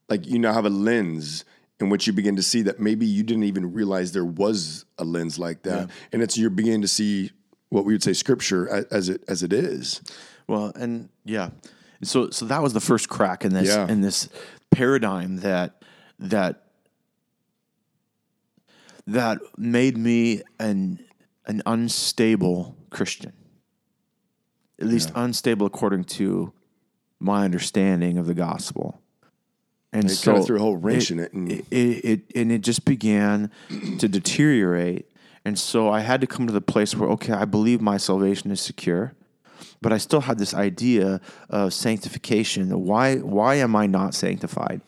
[0.09, 1.43] Like you now have a lens
[1.79, 5.05] in which you begin to see that maybe you didn't even realize there was a
[5.05, 5.89] lens like that.
[6.11, 7.31] And it's you're beginning to see
[7.69, 10.01] what we would say scripture as, as it as it is.
[10.47, 11.49] Well, and yeah,
[12.03, 13.87] so so that was the first crack in this Yeah.
[13.87, 14.29] in this
[14.71, 15.81] paradigm that
[16.19, 16.63] that
[19.07, 20.99] that made me an
[21.45, 23.33] an unstable Christian,
[24.79, 26.53] at least unstable according to
[27.19, 28.99] my understanding of the gospel.
[29.93, 32.51] And it so kind of threw a whole wrench in it and it, it and
[32.51, 33.51] it just began
[33.99, 35.09] to deteriorate.
[35.45, 38.49] And so I had to come to the place where, okay, I believe my salvation
[38.49, 39.13] is secure,
[39.81, 42.69] but I still had this idea of sanctification.
[42.85, 44.81] Why why am I not sanctified?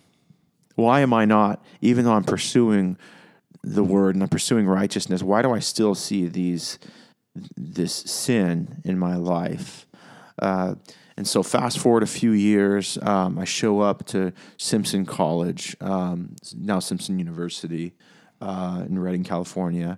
[0.76, 2.98] Why am I not, even though I'm pursuing
[3.63, 6.78] the word and I'm pursuing righteousness, why do I still see these
[7.56, 9.88] this sin in my life?
[10.40, 10.76] Uh,
[11.18, 16.36] and so, fast forward a few years, um, I show up to Simpson College, um,
[16.56, 17.96] now Simpson University,
[18.40, 19.98] uh, in Redding, California.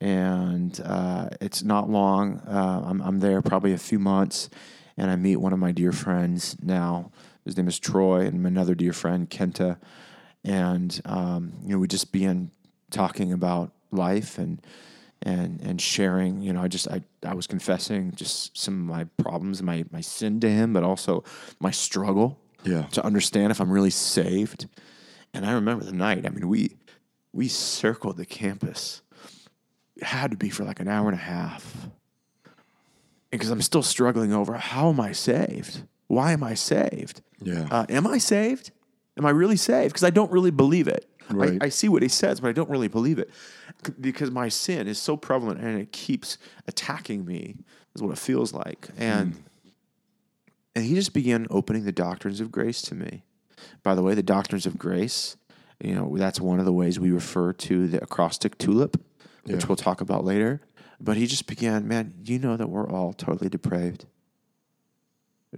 [0.00, 2.38] And uh, it's not long.
[2.46, 4.48] Uh, I'm, I'm there probably a few months,
[4.96, 7.10] and I meet one of my dear friends now.
[7.44, 9.78] His name is Troy, and another dear friend, Kenta.
[10.44, 12.50] And um, you know, we just began
[12.90, 14.60] talking about life and
[15.22, 16.42] and and sharing.
[16.42, 20.00] You know, I just I, I was confessing just some of my problems, my my
[20.00, 21.24] sin to him, but also
[21.58, 22.82] my struggle Yeah.
[22.92, 24.68] to understand if I'm really saved.
[25.34, 26.24] And I remember the night.
[26.24, 26.76] I mean, we
[27.32, 29.02] we circled the campus.
[30.02, 31.88] Had to be for like an hour and a half.
[33.30, 35.82] Because I'm still struggling over how am I saved?
[36.06, 37.20] Why am I saved?
[37.42, 37.68] Yeah.
[37.70, 38.70] Uh, am I saved?
[39.18, 39.92] Am I really saved?
[39.92, 41.04] Because I don't really believe it.
[41.30, 41.58] Right.
[41.60, 43.30] I, I see what he says, but I don't really believe it
[44.00, 47.56] because my sin is so prevalent and it keeps attacking me.
[47.94, 49.42] Is what it feels like, and
[50.74, 53.24] and he just began opening the doctrines of grace to me.
[53.82, 55.36] By the way, the doctrines of grace,
[55.82, 59.02] you know, that's one of the ways we refer to the acrostic tulip,
[59.48, 59.68] which Yeah.
[59.68, 60.60] we'll talk about later.
[61.00, 64.06] But he just began, man, you know that we're all totally depraved?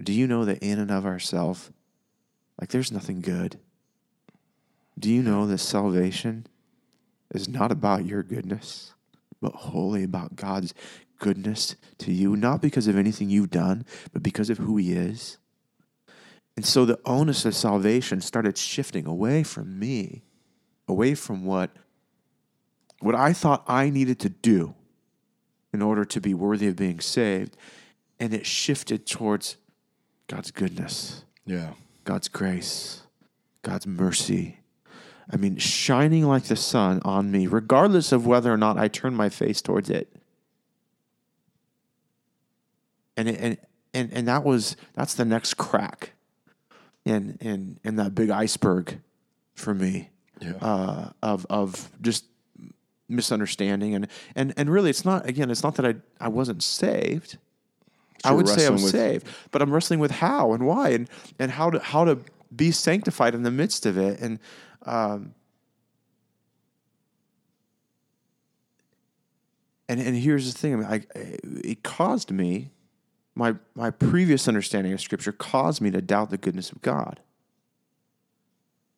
[0.01, 1.71] Do you know that in and of ourselves,
[2.59, 3.59] like there's nothing good?
[4.97, 6.45] Do you know that salvation
[7.33, 8.93] is not about your goodness,
[9.41, 10.73] but wholly about God's
[11.17, 15.37] goodness to you, not because of anything you've done, but because of who He is?
[16.55, 20.23] And so the onus of salvation started shifting away from me,
[20.87, 21.71] away from what,
[23.01, 24.75] what I thought I needed to do
[25.73, 27.57] in order to be worthy of being saved.
[28.19, 29.57] And it shifted towards
[30.27, 31.23] God's goodness.
[31.45, 31.73] Yeah.
[32.03, 33.01] God's grace,
[33.63, 34.61] God's mercy,
[35.31, 39.13] I mean, shining like the sun on me, regardless of whether or not I turn
[39.15, 40.13] my face towards it.
[43.15, 43.57] And it, and
[43.93, 46.11] and and that was that's the next crack
[47.05, 48.99] in in in that big iceberg
[49.53, 50.09] for me
[50.41, 50.53] Yeah.
[50.61, 52.25] uh, of of just
[53.11, 57.37] misunderstanding and and and really it's not again it's not that I I wasn't saved.
[58.23, 61.51] I would say I'm with- saved, but I'm wrestling with how and why and and
[61.51, 62.19] how to how to
[62.55, 64.39] be sanctified in the midst of it and
[64.85, 65.33] um
[69.89, 71.01] and and here's the thing I mean, I,
[71.63, 72.71] it caused me
[73.35, 77.19] my my previous understanding of scripture caused me to doubt the goodness of God.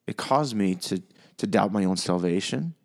[0.07, 1.01] It caused me to
[1.37, 2.75] to doubt my own salvation.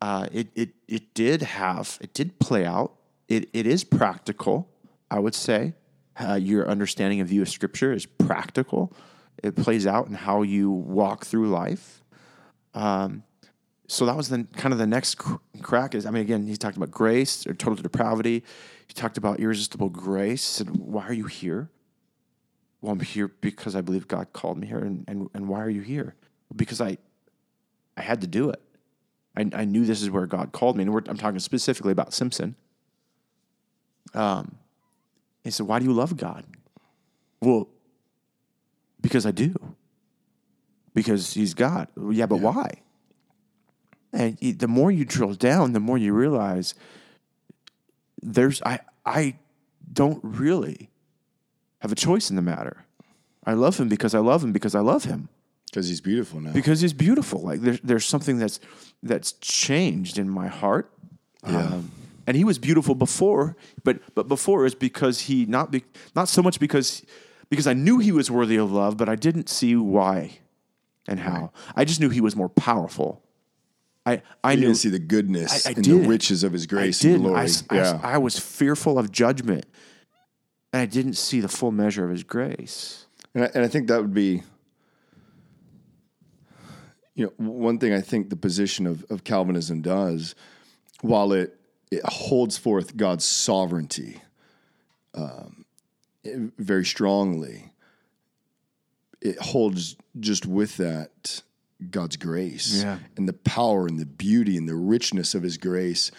[0.00, 2.92] Uh, it it it did have it did play out.
[3.28, 4.68] It it is practical.
[5.10, 5.74] I would say
[6.20, 8.92] uh, your understanding of view of scripture is practical.
[9.42, 12.02] It plays out in how you walk through life.
[12.74, 13.22] Um,
[13.86, 15.94] so that was the kind of the next cr- crack.
[15.94, 18.42] Is I mean, again, he talked about grace or total depravity.
[18.86, 20.60] He talked about irresistible grace.
[20.60, 21.70] And why are you here?
[22.80, 24.78] Well, I'm here because I believe God called me here.
[24.78, 26.14] And and, and why are you here?
[26.54, 26.98] Because I
[27.96, 28.60] I had to do it.
[29.36, 30.84] I, I knew this is where God called me.
[30.84, 32.54] And we're, I'm talking specifically about Simpson.
[34.14, 34.56] Um,
[35.42, 36.44] he said, Why do you love God?
[37.40, 37.68] Well,
[39.00, 39.54] because I do.
[40.94, 41.88] Because he's God.
[41.96, 42.70] Well, Yeah, but why?
[44.12, 46.74] And y- the more you drill down, the more you realize
[48.22, 49.36] there's I I
[49.92, 50.88] don't really
[51.80, 52.84] have a choice in the matter.
[53.44, 55.28] I love him because I love him because I love him
[55.74, 56.52] Because he's beautiful now.
[56.52, 57.40] because he's beautiful.
[57.42, 58.60] Like there's there's something that's
[59.02, 60.90] that's changed in my heart.
[61.42, 61.90] Um,
[62.26, 65.82] and he was beautiful before, but but before is because he not be,
[66.14, 67.02] not so much because
[67.50, 70.38] because I knew he was worthy of love, but I didn't see why
[71.08, 71.50] and how.
[71.76, 73.20] I just knew he was more powerful.
[74.06, 76.02] I I you knew didn't see the goodness I- I and did.
[76.04, 77.26] the riches of his grace I and didn't.
[77.26, 77.40] glory.
[77.40, 78.00] I s- I yeah.
[78.02, 79.66] I was fearful of judgment,
[80.72, 83.06] and I didn't see the full measure of his grace.
[83.34, 84.42] And I, and I think that would be,
[87.14, 90.34] you know, one thing I think the position of, of Calvinism does,
[91.00, 91.58] while it,
[91.90, 94.20] it holds forth God's sovereignty
[95.14, 95.64] um,
[96.24, 97.70] it- very strongly,
[99.20, 101.42] it holds just with that
[101.90, 102.98] God's grace Yeah.
[103.16, 106.10] and the power and the beauty and the richness of his grace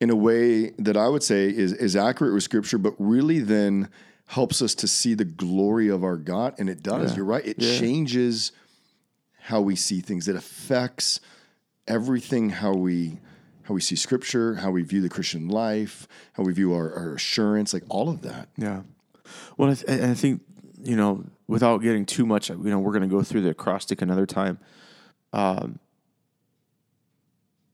[0.00, 3.88] in a way that I would say is, is accurate with scripture, but really then
[4.26, 6.54] helps us to see the glory of our God.
[6.58, 7.16] And it does, Yeah.
[7.16, 7.46] you're right.
[7.46, 7.78] It Yeah.
[7.78, 8.52] changes
[9.46, 10.26] how we see things.
[10.26, 11.20] It affects
[11.86, 13.20] everything how we
[13.62, 17.14] how we see scripture, how we view the Christian life, how we view our, our
[17.14, 18.48] assurance, like all of that.
[18.56, 18.82] Yeah.
[19.56, 20.42] Well, I, th- I think
[20.82, 24.02] you know, without getting too much, you know, we're going to go through the acrostic
[24.02, 24.58] another time.
[25.32, 25.78] Um,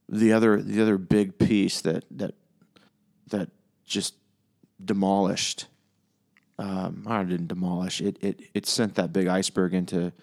[0.07, 2.35] the other, the other big piece that that
[3.31, 3.49] that
[3.83, 4.13] just
[4.83, 5.65] demolished.
[6.59, 8.17] Um, I didn't demolish it.
[8.21, 10.13] It it sent that big iceberg into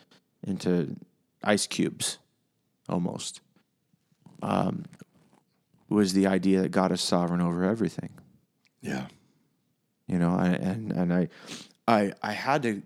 [0.45, 0.97] into
[1.43, 2.19] ice cubes,
[2.89, 3.41] almost.
[4.43, 4.85] Um,
[5.89, 8.11] was the idea that God is sovereign over everything
[8.81, 9.07] Yeah.
[10.07, 11.29] you know I, and and I,
[11.89, 12.83] I I had to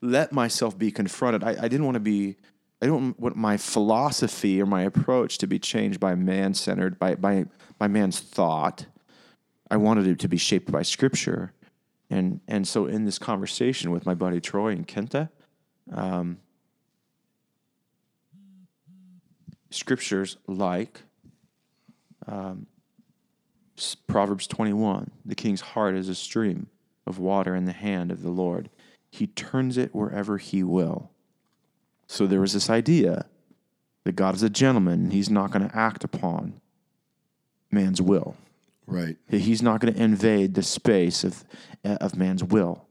[0.00, 1.44] let myself be confronted.
[1.44, 2.36] I, I didn't want to be.
[2.82, 7.14] I don't want my philosophy or my approach to be changed by man centered by
[7.14, 7.44] by
[7.78, 8.86] by man's thought.
[9.70, 11.52] I wanted it to be shaped by Scripture,
[12.10, 15.28] and and so in this conversation with my buddy Troy and Kenta,
[15.92, 16.38] um,
[19.74, 21.02] scriptures like
[22.26, 22.66] um,
[23.76, 26.68] S- Proverbs 21 The king's heart is a stream
[27.06, 28.70] of water in the hand of the Lord.
[29.10, 31.10] He turns it wherever he will.
[32.06, 33.26] So there was this idea
[34.04, 36.60] that God is a gentleman and he's not going to act upon
[37.70, 38.36] man's will.
[38.86, 39.16] Right.
[39.28, 41.44] He's not going to invade the space of,
[41.84, 42.86] of man's will.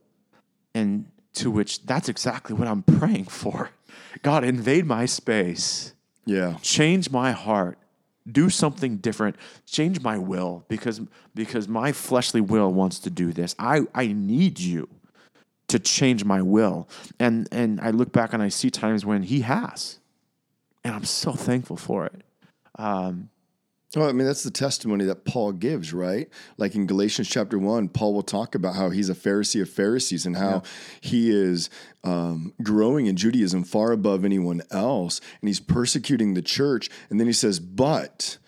[0.74, 3.70] And to which that's exactly what I'm praying for.
[4.22, 6.56] God, invade my space Yeah.
[6.62, 7.78] change my heart.
[8.30, 9.34] Do something different.
[9.66, 11.00] Change my will because
[11.34, 13.54] because my fleshly will wants to do this.
[13.58, 14.88] I i need you
[15.68, 16.88] to change my will.
[17.18, 19.98] And and i look back and i see times when he has.
[20.84, 22.22] And i'm so thankful for it
[22.78, 23.28] um,
[23.94, 26.30] Well, I mean, that's the testimony that Paul gives, right?
[26.56, 30.24] Like in Galatians chapter one, Paul will talk about how he's a Pharisee of Pharisees
[30.24, 30.62] and how
[31.02, 31.68] he is
[32.02, 36.88] um, growing in Judaism far above anyone else, and he's persecuting the church.
[37.10, 38.38] And then he says, "But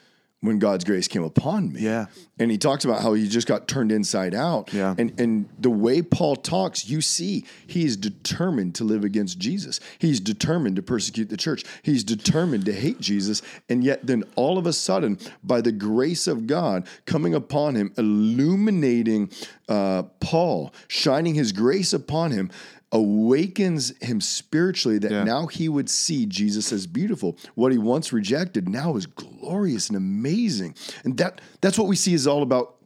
[0.44, 1.80] when God's grace came upon me.
[1.80, 2.06] Yeah.
[2.38, 4.72] And he talks about how he just got turned inside out.
[4.74, 4.94] Yeah.
[4.98, 9.80] And and the way Paul talks, you see, he is determined to live against Jesus.
[9.98, 11.64] He's determined to persecute the church.
[11.82, 13.40] He's determined to hate Jesus.
[13.70, 17.92] And yet then all of a sudden, by the grace of God coming upon him,
[17.96, 19.30] illuminating
[19.68, 22.50] uh, Paul, shining his grace upon him,
[22.94, 25.24] awakens him spiritually that Yeah.
[25.24, 27.36] now he would see Jesus as beautiful.
[27.56, 30.74] What he once rejected now is glorious and amazing.
[31.04, 32.76] And that that's what we see is all about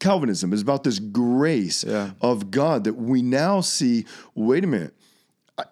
[0.00, 2.10] Calvinism, is about this grace Yeah.
[2.20, 4.92] of God that we now see, wait a minute.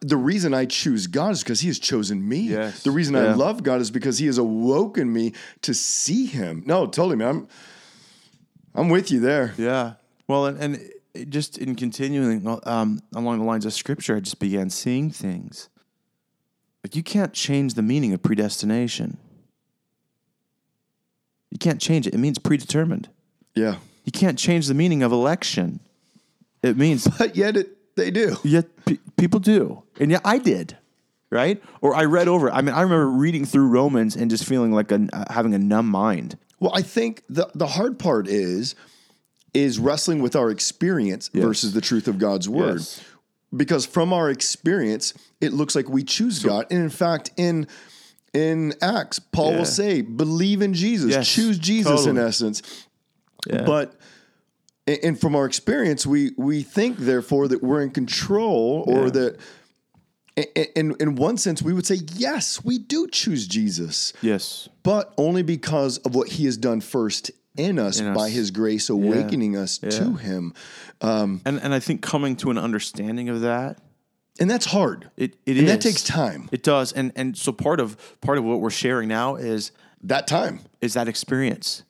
[0.00, 2.50] The reason I choose God is because He has chosen me.
[2.50, 2.84] Yes.
[2.84, 6.62] The reason I love God is because He has awoken me to see Him.
[6.66, 7.28] No, totally, man.
[7.28, 7.48] I'm,
[8.76, 9.54] I'm with you there.
[9.58, 9.94] Yeah.
[10.28, 10.90] Well, and, and
[11.28, 15.68] just in continuing um, along the lines of scripture, I just began seeing things.
[16.84, 19.18] Like you can't change the meaning of predestination.
[21.50, 22.14] You can't change it.
[22.14, 23.08] It means predetermined.
[23.54, 23.76] Yeah.
[24.04, 25.80] You can't change the meaning of election.
[26.62, 28.36] It means But yet it, they do.
[28.42, 30.76] yet pe- people do, and yeah, I did,
[31.30, 31.62] right?
[31.82, 32.50] Or I read over.
[32.50, 35.58] I mean, I remember reading through Romans and just feeling like a, uh, having a
[35.58, 36.38] numb mind.
[36.58, 38.74] Well, I think the the hard part is
[39.54, 41.44] is wrestling with our experience Yes.
[41.44, 42.78] versus the truth of God's word.
[42.78, 43.00] Yes.
[43.54, 46.66] Because from our experience, it looks like we choose God.
[46.70, 47.66] And in fact, in
[48.32, 49.58] in Acts, Paul Yeah.
[49.58, 52.62] will say, believe in Jesus, Yes, choose Jesus in essence.
[53.46, 53.64] Yeah.
[53.64, 53.94] But
[54.86, 59.10] and from our experience, we we think therefore that we're in control or Yeah.
[59.10, 59.36] that
[60.74, 65.42] in in one sense we would say yes we do choose Jesus yes, but only
[65.42, 68.32] because of what he has done first in us In by us.
[68.32, 70.54] his grace awakening us to him
[71.00, 73.78] Um, and and I think coming to an understanding of that
[74.40, 75.92] and that's hard It it and that is.
[75.92, 79.36] takes time It does, and and so part of part of what we're sharing now
[79.36, 79.72] is
[80.02, 81.82] that time is that experience.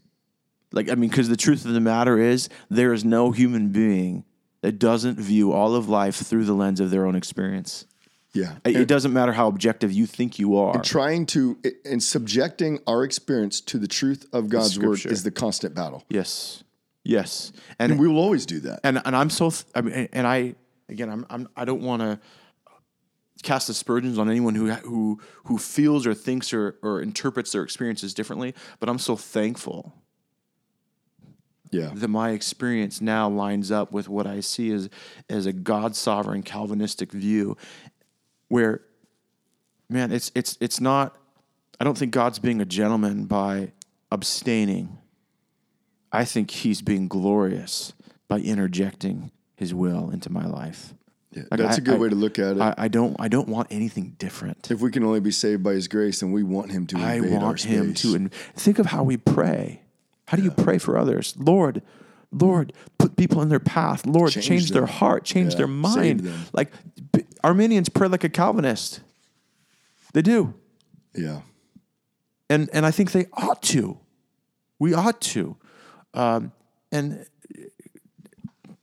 [0.73, 4.25] Like I mean, because the truth of the matter is, there is no human being
[4.63, 7.87] that doesn't view all of life through the lens of their own experience.
[8.35, 8.57] Yeah.
[8.65, 10.75] It, it doesn't matter how objective you think you are.
[10.75, 15.31] And trying to and subjecting our experience to the truth of god's word is the
[15.31, 16.05] constant battle.
[16.09, 16.65] Yes,
[17.05, 18.81] yes, and and we will always do that.
[18.85, 20.55] And and I'm so th- I mean, and I
[20.89, 22.21] again, I'm, I'm I don't want to
[23.43, 28.15] cast aspersions on anyone who who who feels or thinks or or interprets their experiences
[28.15, 29.93] differently, but I'm so thankful
[31.73, 31.91] yeah.
[31.95, 34.89] that my experience now lines up with what I see as
[35.29, 37.57] as a God sovereign Calvinistic view,
[38.53, 38.83] where,
[39.89, 41.17] man, it's it's it's not.
[41.81, 43.73] I don't think God's being a gentleman by
[44.11, 44.99] abstaining.
[46.13, 47.95] I think He's being glorious
[48.29, 50.93] by interjecting His will into my life.
[51.31, 53.17] Yeah, Like, that's I- a good I- way to look at it I, I don't
[53.19, 54.71] I don't want anything different.
[54.71, 57.21] if we can only be saved by his grace then we want him to I
[57.21, 58.03] want him space.
[58.03, 58.15] to.
[58.17, 59.81] And think of how we pray.
[60.29, 61.35] How do you pray for others?
[61.39, 61.81] Lord,
[62.33, 64.07] Lord, put people in their path.
[64.07, 66.29] Lord, change, Change their heart, change Yeah, their mind.
[66.53, 66.73] Like
[67.45, 69.01] Arminians pray like a Calvinist.
[70.13, 70.55] They do.
[71.15, 71.41] yeah
[72.51, 73.99] And and I think they ought to.
[74.79, 75.57] We ought to.
[76.15, 76.53] Um,
[76.91, 77.27] and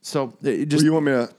[0.02, 1.30] so it just Well, you want me to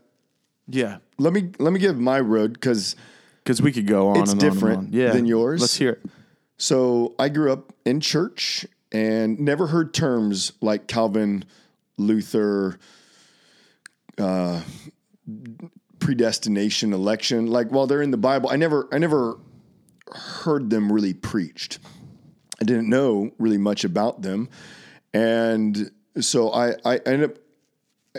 [0.68, 2.94] yeah, let me let me give my road because
[3.42, 4.88] because we could go on It's and on and different on.
[4.92, 5.60] Yeah, than yours.
[5.60, 6.02] Let's hear it.
[6.58, 11.44] So I grew up in church and never heard terms like Calvin,
[12.00, 12.78] Luther,
[14.18, 14.62] uh,
[15.98, 17.46] predestination, election.
[17.46, 19.38] Like while they're in the Bible, I never, I never
[20.12, 21.78] heard them really preached.
[22.60, 24.48] I didn't know really much about them,
[25.14, 25.90] and
[26.20, 27.38] so I, I ended up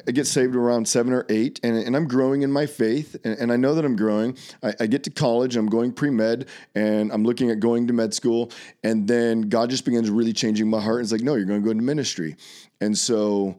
[0.07, 3.37] I get saved around seven or eight, and, and I'm growing in my faith, and,
[3.37, 4.37] and I know that I'm growing.
[4.63, 7.93] I, I get to college, I'm going pre med, and I'm looking at going to
[7.93, 8.51] med school,
[8.83, 10.99] and then God just begins really changing my heart.
[10.99, 12.37] And it's like, no, you're going to go into ministry,
[12.79, 13.57] and so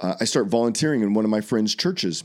[0.00, 2.24] uh, I start volunteering in one of my friends' churches.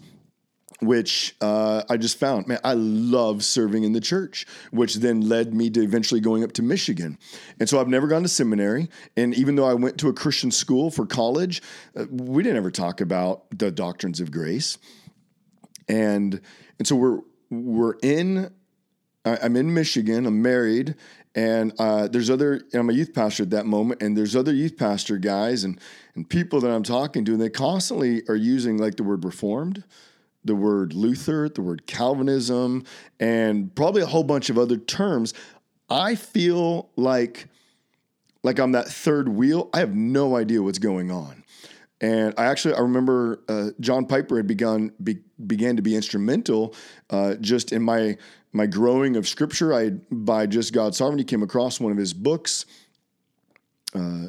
[0.82, 5.54] Which uh, I just found, man, I love serving in the church, which then led
[5.54, 7.20] me to eventually going up to Michigan.
[7.60, 8.90] And so I've never gone to seminary.
[9.16, 11.62] And even though I went to a Christian school for college,
[11.96, 14.80] uh, we didn't ever talk about the doctrines of grace.
[15.88, 16.42] And
[16.80, 17.20] and so we're
[17.52, 18.52] we're in
[19.24, 20.26] I'm in Michigan.
[20.26, 20.96] I'm married,
[21.36, 22.62] and uh, there's other.
[22.74, 25.80] I'm a youth pastor at that moment, and there's other youth pastor guys and
[26.16, 29.84] and people that I'm talking to, and they constantly are using like the word reformed,
[30.44, 32.84] the word Luther, the word Calvinism,
[33.20, 35.34] and probably a whole bunch of other terms.
[35.89, 37.48] I feel like
[38.44, 39.70] like I'm that third wheel.
[39.74, 41.44] I have no idea what's going on.
[42.00, 46.76] And I actually I remember uh, John Piper had begun be, began to be instrumental
[47.10, 48.18] uh, just in my
[48.52, 49.74] my growing of scripture.
[49.74, 52.66] I by just God's sovereignty came across one of his books.
[53.94, 54.28] Uh,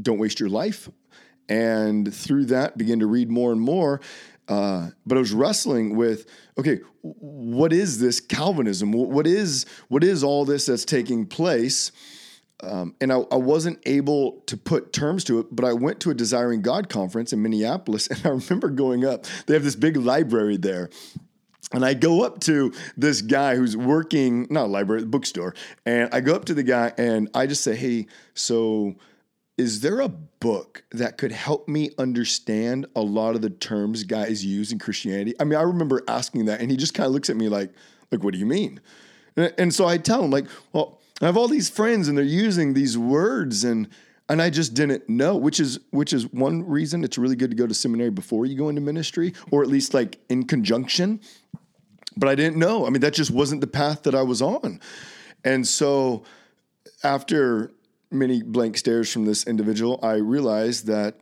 [0.00, 0.88] don't waste your life.
[1.48, 4.00] And through that, began to read more and more.
[4.48, 6.26] Uh, but I was wrestling with,
[6.58, 8.92] okay, what is this Calvinism?
[8.92, 11.92] What is what is all this that's taking place?
[12.62, 16.10] Um, and I, I, wasn't able to put terms to it, but I went to
[16.10, 19.26] a Desiring God conference in Minneapolis, and I remember going up.
[19.46, 20.88] They have this big library there.
[21.72, 25.54] And I go up to this guy who's working, not a library, bookstore.
[25.84, 28.94] And I go up to the guy and I just say, Hey, so
[29.56, 34.44] is there a book that could help me understand a lot of the terms guys
[34.44, 35.34] use in Christianity?
[35.38, 37.72] I mean, I remember asking that and he just kind of looks at me like,
[38.10, 38.80] like, what do you mean?
[39.36, 42.74] And so I tell him, like, well, I have all these friends and they're using
[42.74, 43.88] these words and
[44.28, 47.56] and I just didn't know, which is which is one reason it's really good to
[47.56, 51.20] go to seminary before you go into ministry, or at least like in conjunction.
[52.16, 52.86] But I didn't know.
[52.86, 54.80] I mean, that just wasn't the path that I was on.
[55.44, 56.24] And so
[57.02, 57.72] after
[58.14, 61.16] many blank stares from this individual, I realized that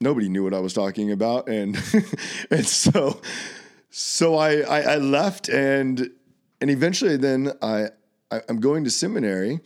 [0.00, 1.48] nobody knew what I was talking about.
[1.48, 1.76] And
[2.50, 3.20] and so
[3.90, 6.10] so I, I, I left and
[6.60, 7.88] and eventually then I
[8.30, 9.60] I, am going to seminary,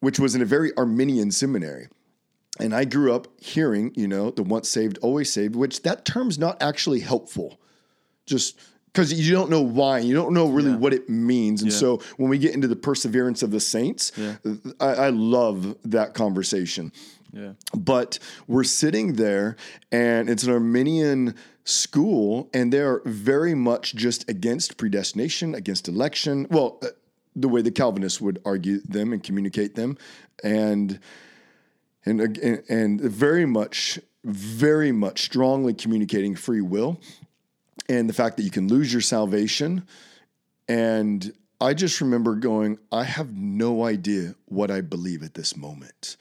[0.00, 1.88] which was in a very Arminian seminary.
[2.60, 6.38] And I grew up hearing, you know, the once saved, always saved, which that term's
[6.38, 7.60] not actually helpful.
[8.26, 8.58] Just
[8.94, 10.76] because you don't know why, you don't know really yeah.
[10.76, 11.62] what it means.
[11.62, 11.78] And yeah.
[11.78, 14.36] so when we get into the perseverance of the saints, yeah.
[14.78, 16.92] I, I love that conversation.
[17.32, 17.54] Yeah.
[17.76, 19.56] But we're sitting there
[19.90, 21.34] and it's an Arminian
[21.64, 26.46] school and they're very much just against predestination, against election.
[26.48, 26.88] Well, uh,
[27.34, 29.98] the way the Calvinists would argue them and communicate them,
[30.44, 31.00] and
[32.06, 32.38] and
[32.68, 37.00] and very much, very much strongly communicating free will,
[37.88, 39.86] and the fact that you can lose your salvation,
[40.68, 46.16] and I just remember going, I have no idea what I believe at this moment,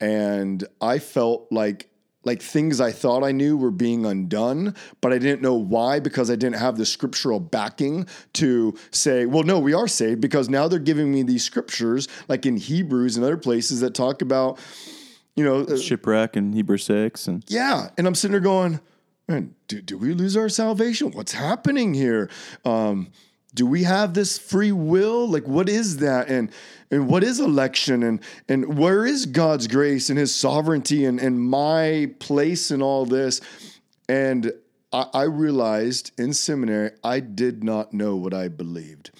[0.00, 1.88] and I felt like
[2.24, 6.30] like things I thought I knew were being undone, but I didn't know why because
[6.30, 10.68] I didn't have the scriptural backing to say, well, no, we are saved because now
[10.68, 14.58] they're giving me these scriptures, like in Hebrews and other places that talk about,
[15.36, 17.28] you know, uh, shipwreck and Hebrew 6.
[17.28, 17.90] And yeah.
[17.98, 18.80] And I'm sitting there going,
[19.28, 21.10] man, do, do we lose our salvation?
[21.12, 22.30] What's happening here?
[22.64, 23.10] Um,
[23.54, 25.28] do we have this free will?
[25.28, 26.28] Like, what is that?
[26.28, 26.50] And
[26.90, 28.02] and what is election?
[28.02, 33.06] And and where is God's grace and His sovereignty and and my place in all
[33.06, 33.40] this?
[34.08, 34.52] And
[34.92, 39.12] I, I realized in seminary I did not know what I believed,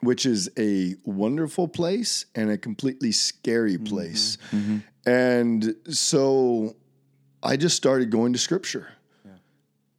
[0.00, 3.84] which is a wonderful place and a completely scary mm-hmm.
[3.84, 4.38] place.
[4.50, 4.76] Mm-hmm.
[4.76, 5.10] Mm-hmm.
[5.10, 6.76] And so
[7.42, 8.88] I just started going to Scripture
[9.24, 9.32] yeah.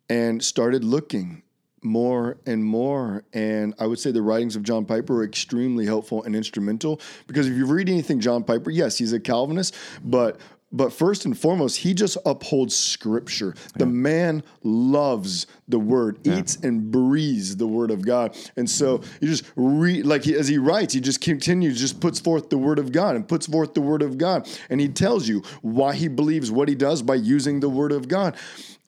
[0.10, 1.44] and started looking
[1.84, 3.24] more and more.
[3.34, 7.48] And I would say the writings of John Piper are extremely helpful and instrumental because
[7.48, 10.40] if you read anything John Piper, yes, he's a Calvinist, but
[10.72, 13.56] but first and foremost, he just upholds scripture.
[13.76, 13.92] The yeah.
[13.92, 16.40] man loves the word, yeah.
[16.40, 18.36] eats and breathes the word of God.
[18.58, 22.20] And so you just read, like he, as he writes, he just continues, just puts
[22.20, 24.50] forth the word of God and puts forth the word of God.
[24.70, 28.10] And he tells you why he believes what he does by using the word of
[28.10, 28.36] God.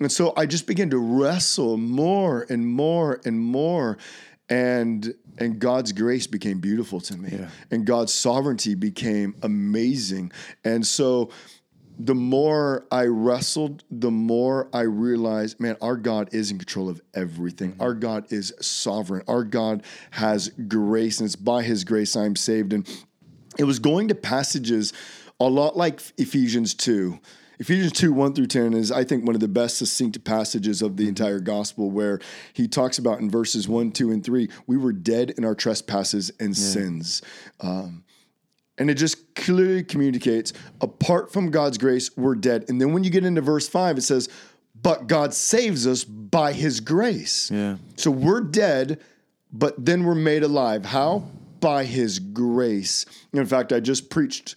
[0.02, 3.98] And so I just began to wrestle more and more and more.
[4.50, 7.30] And and God's grace became beautiful to me.
[7.32, 7.50] Yeah.
[7.72, 10.32] And God's sovereignty became amazing.
[10.66, 11.30] And so
[12.00, 17.02] the more I wrestled, the more I realized, man, our God is in control of
[17.14, 17.74] everything.
[17.74, 17.82] Mm-hmm.
[17.82, 19.24] Our God is sovereign.
[19.28, 22.72] Our God has grace, and it's by his grace I'm saved.
[22.72, 22.88] And
[23.58, 24.94] it was going to passages
[25.40, 27.20] a lot like Ephesians 2
[27.60, 30.96] Ephesians 2, 1 through 10 is, I think, one of the best succinct passages of
[30.96, 31.10] the mm-hmm.
[31.10, 32.20] entire gospel where
[32.54, 36.32] he talks about in verses 1, 2, and 3, we were dead in our trespasses
[36.40, 36.64] and yeah.
[36.64, 37.22] sins.
[37.60, 38.06] Um,
[38.80, 42.66] and it just clearly communicates apart from God's grace, we're dead.
[42.70, 44.30] And then when you get into verse 5, it says,
[44.82, 47.52] but God saves us by his grace.
[47.52, 47.78] Yeah.
[47.98, 49.02] So we're dead,
[49.52, 50.86] but then we're made alive.
[50.86, 51.26] How?
[51.60, 53.06] By his grace.
[53.34, 54.56] In fact, I just preached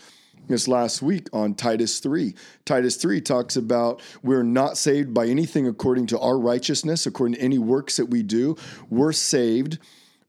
[0.49, 2.35] this last week on Titus 3.
[2.65, 7.43] Titus 3 talks about we're not saved by anything according to our righteousness, according to
[7.43, 8.57] any works that we do.
[8.91, 9.79] We're saved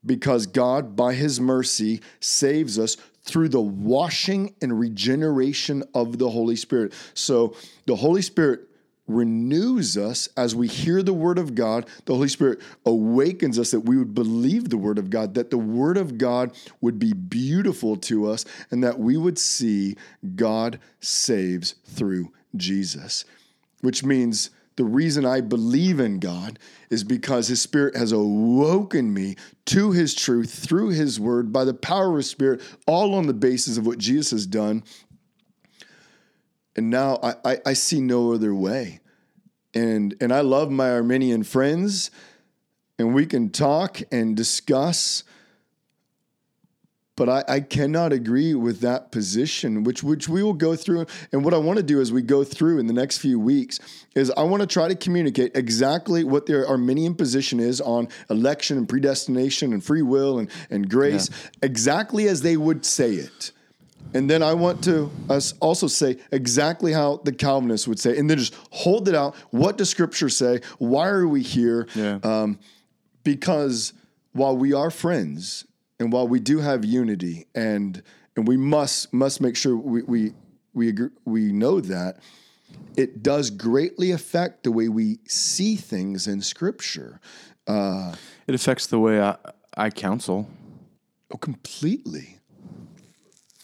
[0.06, 6.56] because God, by his mercy, saves us through the washing and regeneration of the Holy
[6.56, 6.94] Spirit.
[7.14, 7.56] So
[7.86, 8.68] the Holy Spirit
[9.08, 11.86] renews us as we hear the word of God.
[12.06, 15.58] The Holy Spirit awakens us that we would believe the word of God, that the
[15.58, 19.96] word of God would be beautiful to us, and that we would see
[20.36, 23.26] God saves through Jesus,
[23.82, 26.60] which means the reason I believe in God
[26.90, 31.74] is because His Spirit has awoken me to His truth through His Word by the
[31.74, 34.84] power of His Spirit, all on the basis of what Jesus has done
[36.76, 39.00] and now I, I, I see no other way.
[39.74, 42.12] And and I love my Arminian friends,
[43.00, 45.24] and we can talk and discuss.
[47.16, 51.06] But I, I cannot agree with that position, which which we will go through.
[51.32, 53.80] And what I want to do as we go through in the next few weeks
[54.16, 58.80] is I want to try to communicate exactly what their Arminian position is on election
[58.80, 61.30] and predestination and free will and, and grace,
[61.62, 63.52] exactly as they would say it.
[64.16, 68.28] And then I want to us also say exactly how the Calvinists would say, and
[68.30, 69.36] then just hold it out.
[69.52, 70.62] What does Scripture say?
[70.80, 71.88] Why are we here?
[71.94, 72.20] Yeah.
[72.24, 72.60] Um,
[73.24, 73.94] because
[74.34, 75.66] while we are friends,
[76.04, 78.04] and while we do have unity, and
[78.36, 80.34] and we must must make sure we we
[80.74, 82.18] we agree, we know that
[82.98, 87.22] it does greatly affect the way we see things in Scripture.
[87.68, 88.16] Uh,
[88.48, 89.38] It affects the way I,
[89.78, 90.50] I counsel.
[91.34, 92.38] Oh, completely.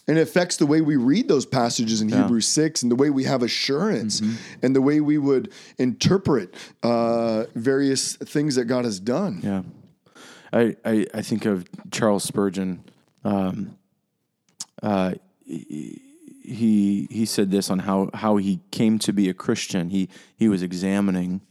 [0.08, 3.10] And it affects the way we read those passages in Hebrews 6 and the way
[3.10, 4.20] we have assurance
[4.62, 9.40] and the way we would interpret uh, various things that God has done.
[9.42, 9.62] Yeah.
[10.52, 12.84] I, I, I think of Charles Spurgeon.
[13.24, 13.76] Um,
[14.82, 19.90] uh, he he said this on how, how he came to be a Christian.
[19.90, 21.42] He he was examining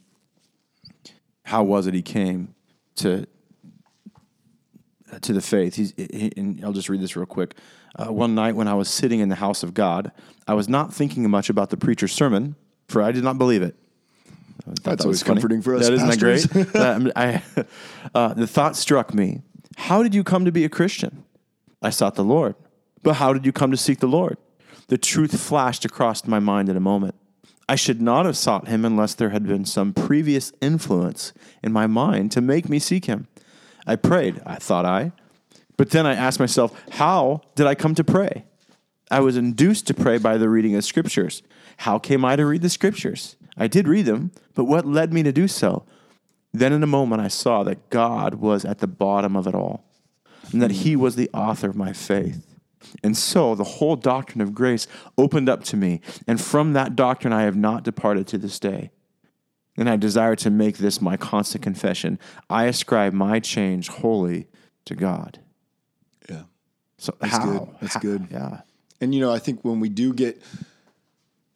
[1.43, 2.55] how was it he came
[2.95, 3.25] to
[5.21, 5.75] to the faith.
[5.75, 7.55] He's, he, and I'll just read this real quick.
[7.95, 10.11] Uh, one night when I was sitting in the house of God,
[10.47, 12.55] I was not thinking much about the preacher's sermon,
[12.87, 13.75] for I did not believe it.
[14.83, 15.35] That's that always funny.
[15.35, 17.15] comforting for us That isn't that great?
[17.15, 17.41] I,
[18.13, 19.41] uh, the thought struck me:
[19.77, 21.23] How did you come to be a Christian?
[21.81, 22.55] I sought the Lord,
[23.03, 24.37] but how did you come to seek the Lord?
[24.87, 27.15] The truth flashed across my mind in a moment.
[27.69, 31.31] I should not have sought Him unless there had been some previous influence
[31.63, 33.27] in my mind to make me seek Him.
[33.85, 35.11] I prayed, I thought I,
[35.77, 38.45] but then I asked myself, How did I come to pray?
[39.11, 41.41] I was induced to pray by the reading of scriptures.
[41.77, 43.35] How came I to read the scriptures?
[43.59, 45.85] I did read them, but what led me to do so?
[46.53, 49.85] Then in a moment I saw that God was at the bottom of it all,
[50.51, 52.45] and that He was the author of my faith.
[53.03, 54.87] And so the whole doctrine of grace
[55.17, 58.91] opened up to me, and from that doctrine I have not departed to this day.
[59.77, 62.19] And I desire to make this my constant confession.
[62.49, 64.47] I ascribe my change wholly
[64.85, 65.39] to God.
[66.29, 66.43] Yeah.
[66.97, 67.45] So That's how?
[67.45, 67.67] good.
[67.79, 68.27] That's How- good.
[68.31, 68.61] Yeah.
[68.99, 70.41] And you know, I think when we do get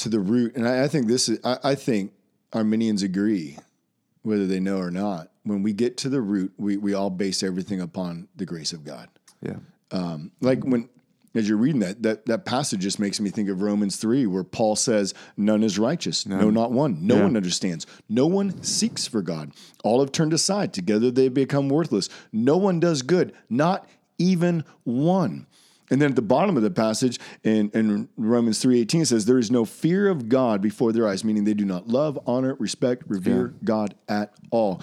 [0.04, 2.12] to the root, and I, I think this is, I, I think
[2.52, 3.58] Arminians agree,
[4.22, 5.30] whether they know or not.
[5.44, 8.84] When we get to the root, we we all base everything upon the grace of
[8.86, 9.10] God.
[9.42, 9.58] Yeah.
[9.92, 10.90] Um, like when
[11.36, 14.44] as you're reading that, that that passage just makes me think of Romans three, where
[14.44, 17.06] Paul says, "None is righteous, no, not one.
[17.08, 17.24] No Yeah.
[17.24, 17.86] one understands.
[18.08, 19.52] No one seeks for God.
[19.84, 20.74] All have turned aside.
[20.74, 22.08] Together they become worthless.
[22.32, 23.88] No one does good, not
[24.18, 25.48] even one."
[25.90, 29.40] And then at the bottom of the passage in, in Romans three eighteen says, "There
[29.40, 33.04] is no fear of God before their eyes," meaning they do not love, honor, respect,
[33.08, 34.82] revere God at all.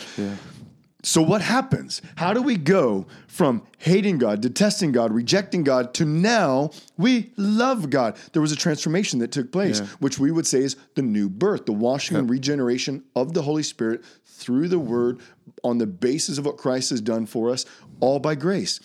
[1.02, 2.02] So what happens?
[2.16, 7.88] How do we go from hating God, detesting God, rejecting God to now we love
[7.88, 8.18] God?
[8.34, 11.64] There was a transformation that took place, which we would say is the new birth,
[11.64, 15.20] the washing and regeneration of the Holy Spirit through the word
[15.64, 17.64] on the basis of what Christ has done for us,
[18.00, 18.78] all by grace.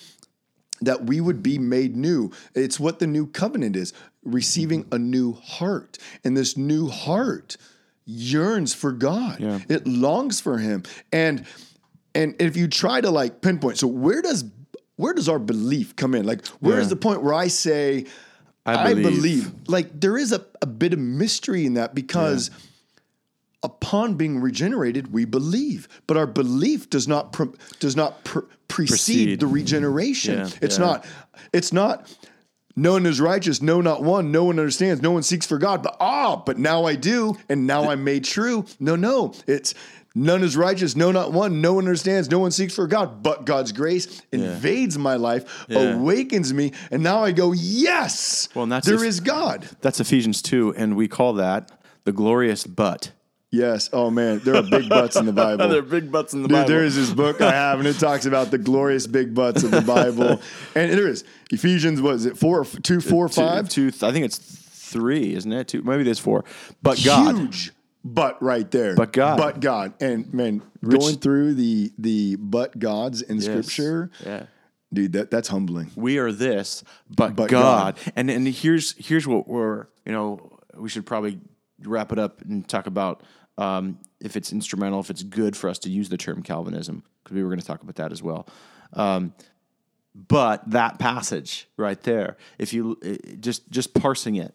[0.86, 2.32] That we would be made new.
[2.54, 4.96] It's what the new covenant is, receiving mm-hmm.
[4.96, 5.98] a new heart.
[6.24, 7.58] And this new heart
[8.06, 9.40] yearns for God.
[9.40, 9.60] Yeah.
[9.68, 10.84] It longs for him.
[11.12, 11.46] And
[12.14, 14.46] and if you try to like pinpoint, so where does
[14.96, 16.26] where does our belief come in?
[16.26, 16.90] Like where is Yeah.
[16.92, 18.06] the point where I say
[18.66, 19.04] I I believe.
[19.16, 19.52] believe.
[19.68, 22.50] Like there is a, a bit of mystery in that because
[23.66, 27.50] upon being regenerated, we believe, but our belief does not pre-
[27.80, 28.40] does not pr-
[28.70, 30.38] precede, the regeneration.
[30.40, 30.86] Yeah, it's yeah.
[30.86, 31.06] not.
[31.52, 32.16] It's not.
[32.78, 33.62] No one is righteous.
[33.62, 34.32] No, not one.
[34.32, 35.02] No one understands.
[35.02, 35.82] No one seeks for God.
[35.82, 38.66] But ah, but now I do, and now I'm made true.
[38.80, 39.34] No, no.
[39.48, 39.74] It's
[40.14, 40.96] none is righteous.
[40.96, 41.62] No, not one.
[41.62, 42.30] No one understands.
[42.30, 43.24] No one seeks for God.
[43.24, 45.96] But God's grace invades my life, Yeah.
[45.96, 48.50] awakens me, and now I go, yes.
[48.54, 49.68] Well, and that's there if- is God.
[49.82, 51.72] That's Ephesians 2, and we call that
[52.04, 53.12] the glorious but.
[53.56, 53.90] Yes.
[53.94, 55.68] Oh man, there are big butts in the Bible.
[55.70, 56.70] There are big butts in the Dude, Bible.
[56.70, 59.72] there is this book I have, and it talks about the glorious big butts of
[59.72, 60.42] the Bible.
[60.76, 62.02] and there is Ephesians.
[62.02, 62.38] What is it?
[62.38, 63.70] Four, two, uh, four, Two- five.
[63.70, 65.68] two- I think it's three, isn't it?
[65.70, 66.44] Two, maybe there's four.
[66.84, 67.36] But God.
[67.38, 67.72] Huge
[68.04, 68.96] butt right there.
[68.96, 69.38] But God.
[69.38, 69.94] But God.
[70.00, 73.46] And man, Rich- going through the the but gods in Yes.
[73.46, 74.44] Scripture, Yeah.
[74.94, 75.92] dude, that that's humbling.
[75.96, 77.96] We are this, but, But God.
[77.96, 78.14] God.
[78.16, 81.40] And and here's here's what we're you know we should probably
[81.84, 83.22] wrap it up and talk about
[83.58, 87.36] um, if it's instrumental, if it's good for us to use the term Calvinism, because
[87.36, 88.48] we were going to talk about that as well.
[88.94, 89.34] Um,
[90.14, 92.98] but that passage right there, if you
[93.40, 94.54] just just parsing it,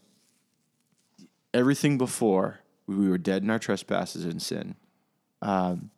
[1.52, 4.74] everything before we were dead in our trespasses and sin
[5.42, 5.90] um,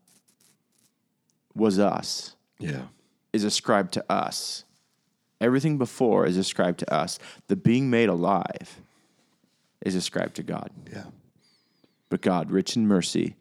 [1.54, 2.86] was us, Yeah.
[3.32, 4.64] is ascribed to us.
[5.40, 7.18] Everything before is ascribed to us.
[7.48, 8.80] The being made alive
[9.84, 10.70] is ascribed to God.
[10.92, 11.04] Yeah.
[12.12, 13.36] But God, rich in mercy,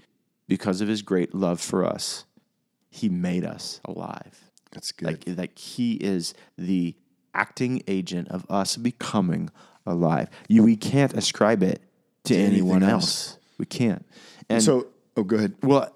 [0.48, 2.24] because of his great love for us,
[2.90, 4.50] he made us alive.
[4.72, 5.28] That's good.
[5.28, 6.96] Like, like he is the
[7.34, 9.50] acting agent of us becoming
[9.86, 10.30] alive.
[10.48, 11.82] You, we can't ascribe it
[12.24, 13.32] to, anyone else.
[13.32, 13.38] else.
[13.58, 14.06] We can't.
[14.48, 15.56] And so, oh, go ahead.
[15.64, 15.94] well,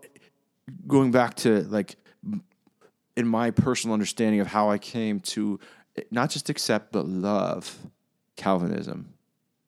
[0.86, 1.96] going back to like
[3.16, 5.62] in my personal understanding of how I came to
[5.96, 7.78] eh, not just accept but love
[8.36, 9.15] Calvinism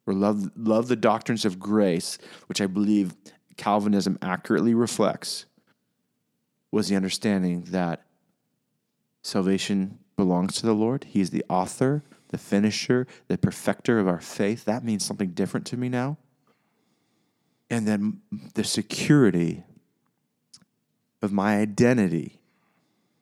[0.07, 3.13] or love love the doctrines of grace, which I believe
[3.57, 5.45] Calvinism accurately reflects,
[6.71, 8.03] was the understanding that
[9.21, 11.03] salvation belongs to the Lord.
[11.03, 14.65] He is the author, the finisher, the perfecter of our faith.
[14.65, 16.17] That means something different to me now.
[17.69, 18.21] And then
[18.53, 19.63] the security
[21.21, 22.39] of my identity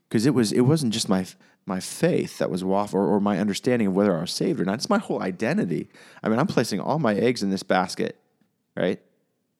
[0.07, 1.25] because it was it wasn't just my
[1.65, 4.65] my faith that was off or, or my understanding of whether I was saved or
[4.65, 4.75] not.
[4.75, 5.89] It's my whole identity.
[6.21, 8.19] I mean, I'm placing all my eggs in this basket,
[8.77, 9.01] right?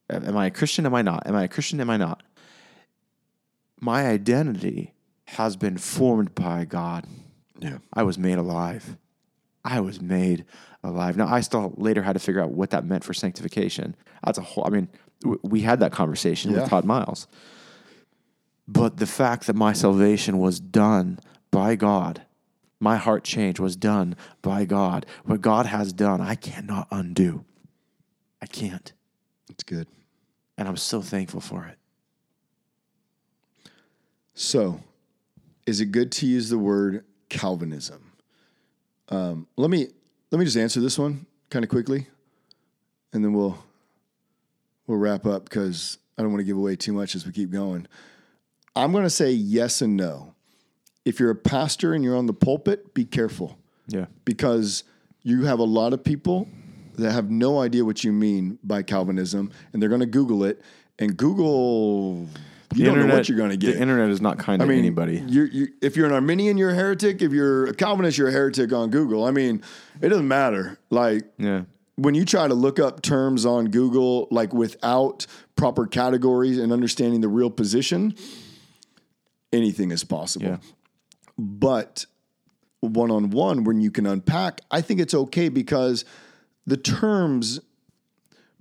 [0.10, 0.86] Am I a Christian?
[0.86, 1.26] Am I not?
[1.26, 1.82] Am I a Christian?
[1.82, 2.22] Am I not?
[3.82, 4.94] My identity
[5.26, 7.06] has been formed by God.
[7.60, 7.80] Yeah.
[7.92, 8.98] I was made alive.
[9.64, 10.46] I was made
[10.84, 11.18] alive.
[11.18, 13.96] Now, I still later had to figure out what that meant for sanctification.
[14.24, 14.88] That's a whole, I mean,
[15.42, 16.62] we had that conversation Yeah.
[16.62, 17.28] with Todd Miles.
[18.68, 21.20] But the fact that my salvation was done
[21.56, 22.22] by God,
[22.82, 25.06] my heart change was done by God.
[25.24, 27.46] What God has done, I cannot undo.
[28.42, 28.92] I can't.
[29.50, 29.88] It's good.
[30.58, 31.78] And I'm so thankful for it.
[34.34, 34.82] So,
[35.66, 38.12] is it good to use the word Calvinism?
[39.08, 39.88] Um, let me
[40.32, 42.08] let me just answer this one kind of quickly,
[43.14, 43.58] and then we'll
[44.88, 47.50] we'll wrap up because I don't want to give away too much as we keep
[47.50, 47.88] going.
[48.76, 50.35] I'm going to say yes and no.
[51.06, 54.06] If you're a pastor and you're on the pulpit, be careful Yeah.
[54.26, 54.84] because
[55.24, 56.48] you have a lot of people
[56.98, 60.62] that have no idea what you mean by Calvinism, and they're going to Google it.
[60.98, 62.28] And Google,
[62.74, 63.74] you don't know what you're going to get.
[63.76, 65.22] The internet is not kind I to mean, anybody.
[65.28, 67.22] You're, you if you're an Arminian, you're a heretic.
[67.22, 69.26] If you're a Calvinist, you're a heretic on Google.
[69.26, 69.62] I mean,
[70.02, 70.78] it doesn't matter.
[70.90, 71.64] Like Yeah.
[71.98, 75.28] when you try to look up terms on Google, like without
[75.58, 78.16] proper categories and understanding the real position,
[79.52, 80.46] anything is possible.
[80.48, 80.58] Yeah.
[81.38, 82.06] But
[82.80, 86.06] one on one, when you can unpack, I think it's okay because
[86.66, 87.60] the terms,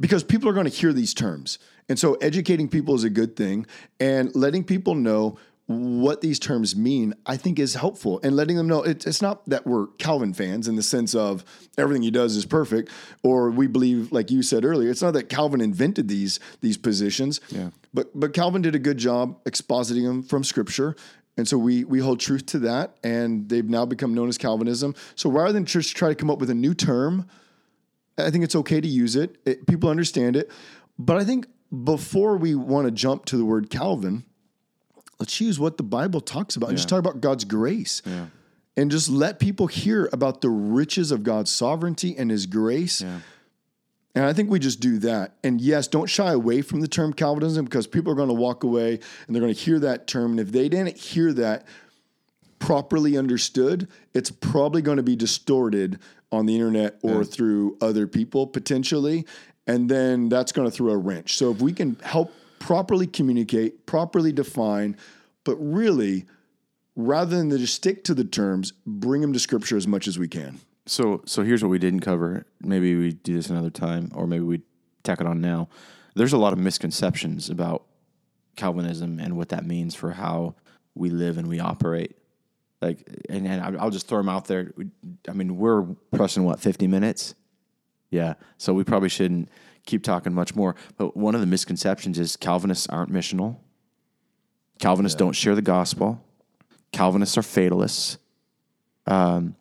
[0.00, 1.58] because people are going to hear these terms.
[1.88, 3.66] And so educating people is a good thing.
[4.00, 8.20] And letting people know what these terms mean, I think is helpful.
[8.22, 11.42] And letting them know it, it's not that we're Calvin fans in the sense of
[11.78, 12.90] everything he does is perfect,
[13.22, 17.40] or we believe, like you said earlier, it's not that Calvin invented these these positions.
[17.48, 17.70] Yeah.
[17.94, 20.96] But but Calvin did a good job expositing them from Scripture,
[21.36, 24.94] and so we we hold truth to that, and they've now become known as Calvinism.
[25.14, 27.26] So rather than just try to come up with a new term,
[28.16, 29.36] I think it's okay to use it.
[29.44, 30.50] it people understand it,
[30.98, 31.46] but I think
[31.82, 34.24] before we want to jump to the word Calvin,
[35.18, 38.00] let's use what the Bible talks about and just talk about God's grace.
[38.76, 43.02] And just let people hear about the riches of God's sovereignty and his grace.
[44.14, 45.34] And I think we just do that.
[45.42, 48.62] And yes, don't shy away from the term Calvinism because people are going to walk
[48.62, 50.32] away and they're going to hear that term.
[50.32, 51.66] And if they didn't hear that
[52.60, 55.98] properly understood, it's probably going to be distorted
[56.30, 59.26] on the internet or through other people potentially.
[59.66, 61.36] And then that's going to throw a wrench.
[61.36, 64.96] So if we can help properly communicate, properly define,
[65.42, 66.26] but really,
[66.96, 70.28] rather than just stick to the terms, bring them to scripture as much as we
[70.28, 70.60] can.
[70.86, 72.46] So so here's what we didn't cover.
[72.60, 74.62] Maybe we do this another time, or maybe we
[75.02, 75.68] tack it on now.
[76.14, 77.84] There's a lot of misconceptions about
[78.56, 80.54] Calvinism and what that means for how
[80.94, 82.16] we live and we operate.
[82.80, 84.72] Like, and, and I'll just throw them out there.
[85.28, 85.82] I mean, we're
[86.12, 87.34] pressing what 50 minutes.
[88.10, 89.48] Yeah, so we probably shouldn't
[89.86, 90.76] keep talking much more.
[90.96, 93.56] But one of the misconceptions is Calvinists aren't missional.
[94.78, 96.22] Calvinists don't share the gospel.
[96.92, 98.18] Calvinists are fatalists.
[99.06, 99.56] Um,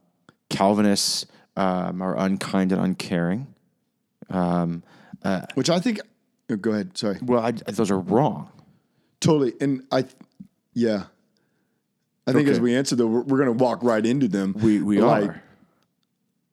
[0.53, 1.25] Calvinists
[1.57, 3.47] um, are unkind and uncaring.
[5.55, 5.99] Which I think,
[6.49, 6.97] oh, go ahead.
[6.97, 7.17] Sorry.
[7.21, 8.49] Well, I, those are wrong.
[9.19, 9.53] Totally.
[9.59, 10.05] And I,
[10.73, 11.05] yeah.
[12.25, 14.55] I think as we answer though, we're, we're going to walk right into them.
[14.61, 15.43] We we like, are.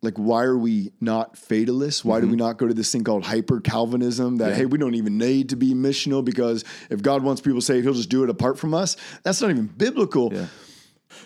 [0.02, 2.04] Like, why are we not fatalists?
[2.04, 4.50] Why do we not go to this thing called hyper Calvinism that, Mm-hmm.
[4.52, 4.56] Yeah.
[4.56, 7.92] hey, we don't even need to be missional because if God wants people saved, he'll
[7.92, 8.96] just do it apart from us?
[9.24, 10.32] That's not even biblical.
[10.32, 10.46] Yeah.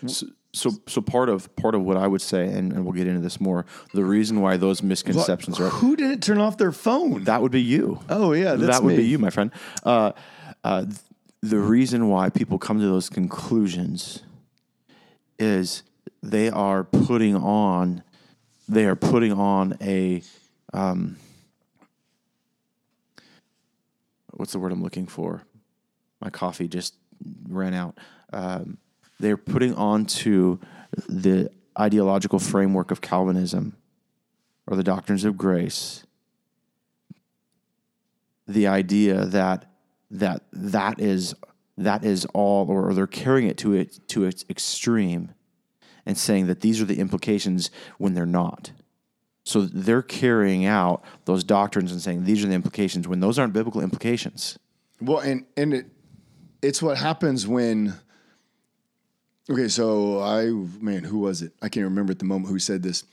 [0.07, 3.07] So, so so part of part of what I would say, and, and we'll get
[3.07, 3.65] into this more.
[3.93, 7.25] The reason why those misconceptions are Who didn't turn off their phone?
[7.25, 7.99] that would be you.
[8.09, 8.97] Oh, yeah, that would me.
[8.97, 9.51] be you, my friend.
[9.83, 10.13] Uh,
[10.63, 10.85] uh,
[11.41, 14.23] the reason why people come to those conclusions
[15.37, 15.83] is
[16.23, 18.01] they are putting on
[18.67, 20.23] they are putting on a
[20.73, 21.17] um,
[24.31, 25.43] what's the word I'm looking for?
[26.19, 26.95] My coffee just
[27.47, 27.97] ran out.
[28.33, 28.77] Um,
[29.19, 30.59] they're putting onto
[31.07, 31.49] the
[31.79, 33.75] ideological framework of Calvinism
[34.67, 36.05] or the doctrines of grace
[38.47, 39.65] the idea that
[40.11, 41.33] that that is
[41.77, 45.33] that is all or they're carrying it to it to its extreme
[46.05, 48.71] and saying that these are the implications when they're not
[49.43, 53.53] so they're carrying out those doctrines and saying these are the implications when those aren't
[53.53, 54.57] biblical implications
[55.01, 55.87] Well, and and it
[56.61, 57.93] it's what happens when.
[59.49, 60.45] Okay, so I
[60.81, 61.53] man, who was it?
[61.61, 63.03] I can't remember at the moment who said this.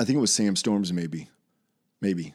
[0.00, 1.28] I think it was Sam Storms, maybe,
[2.00, 2.34] maybe.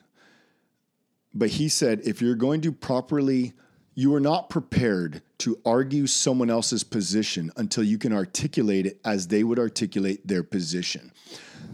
[1.33, 3.53] But he said, if you're going to properly,
[3.93, 9.27] you are not prepared to argue someone else's position until you can articulate it as
[9.27, 11.11] they would articulate their position.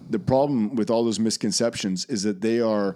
[0.09, 2.95] The problem with all those misconceptions is that they are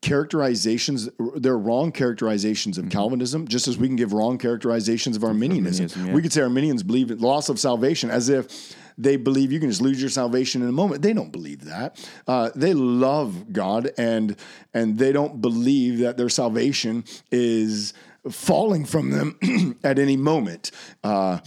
[0.00, 5.86] characterizations they're wrong characterizations of calvinism just as we can give wrong characterizations of arminianism,
[5.86, 6.14] Arminianism, yeah.
[6.14, 9.70] we could say arminians believe in loss of salvation as if they believe you can
[9.70, 11.02] just lose your salvation in a moment.
[11.02, 12.04] They don't believe that.
[12.26, 14.36] Uh, they love god and
[14.74, 17.94] and they don't believe that their salvation is
[18.28, 20.72] falling from them at any moment.
[21.04, 21.38] Uh,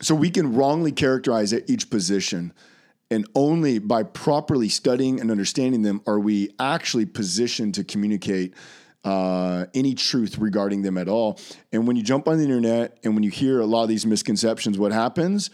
[0.00, 2.52] so we can wrongly characterize each position,
[3.10, 8.54] and only by properly studying and understanding them are we actually positioned to communicate
[9.04, 11.38] uh, any truth regarding them at all.
[11.72, 14.04] And when you jump on the internet and when you hear a lot of these
[14.04, 15.50] misconceptions, what happens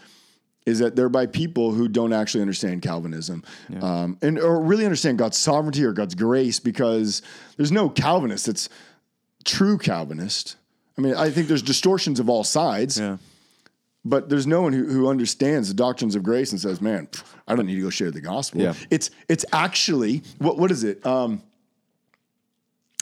[0.65, 3.43] is that they're by people who don't actually understand Calvinism
[3.81, 7.21] um, and or really understand God's sovereignty or God's grace because
[7.55, 8.67] there's no Calvinist that's
[9.45, 10.55] true Calvinist.
[10.97, 12.99] I mean, I think there's distortions of all sides.
[12.99, 13.17] yeah
[14.07, 17.07] But there's no one who, who understands the doctrines of grace and says, "Man,
[17.47, 18.75] I don't need to go share the gospel." Yeah.
[18.91, 21.03] It's it's actually what what is it?
[21.05, 21.41] Um,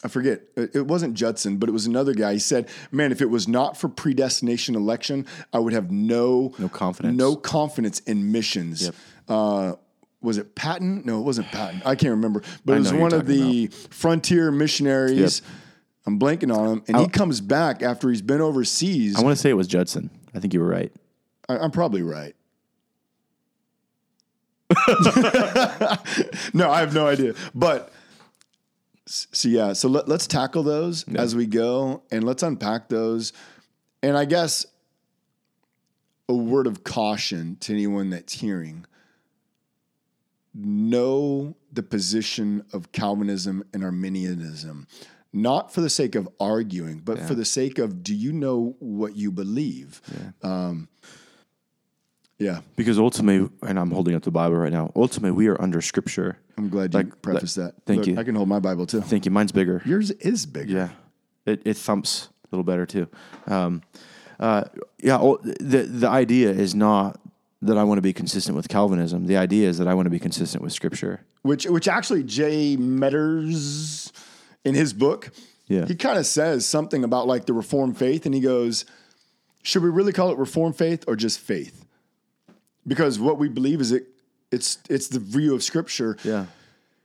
[0.05, 0.41] I forget.
[0.57, 2.33] It, wasn't Judson, but it was another guy.
[2.33, 6.69] He said, "Man, if it was not for predestination election, I would have no No
[6.69, 7.17] confidence.
[7.17, 8.95] no confidence in missions." Yep.
[9.27, 9.73] Uh,
[10.21, 11.03] was it Paton?
[11.05, 11.81] No, it wasn't Paton.
[11.85, 12.43] I can't remember.
[12.63, 15.41] But I it was one of the frontier missionaries.
[15.41, 15.49] Yep.
[16.05, 19.15] I'm blanking on him, and he comes back after he's been overseas.
[19.17, 20.91] i want to say it was judson i think you were right
[21.49, 22.35] I, I'm probably right.
[26.53, 27.35] no, I have no idea.
[27.53, 27.91] But
[29.05, 33.33] so yeah, so let, let's tackle those as we go, and let's unpack those.
[34.01, 34.65] And I guess
[36.27, 38.85] a word of caution to anyone that's hearing:
[40.55, 44.87] know the position of Calvinism and Arminianism.
[45.35, 49.15] Not for the sake of arguing, but for the sake of do you know what
[49.15, 49.99] you believe?
[50.43, 50.87] Um,
[52.39, 55.81] yeah, because ultimately and i'm holding up the bible right now ultimately we are under
[55.81, 57.75] scripture I'm glad you Like- prefaced that.
[57.85, 58.17] thank Look, you.
[58.19, 59.01] I can hold my Bible too.
[59.01, 60.73] thank you mine's bigger Yours is bigger.
[60.73, 60.89] Yeah,
[61.45, 63.07] it, it thumps a little better too.
[63.47, 63.81] Um,
[64.39, 64.63] uh,
[65.01, 67.19] yeah, the the idea is not
[67.61, 69.25] that I want to be consistent with Calvinism.
[69.25, 71.21] The idea is that I want to be consistent with Scripture.
[71.43, 74.11] Which, which actually, Jay Medders
[74.65, 75.31] in his book,
[75.67, 75.85] Yeah.
[75.85, 78.85] he kind of says something about like the Reformed faith, and he goes,
[79.63, 81.85] "Should we really call it Reformed faith or just faith?"
[82.85, 84.07] Because what we believe is it,
[84.51, 86.17] it's it's the view of Scripture.
[86.23, 86.45] Yeah,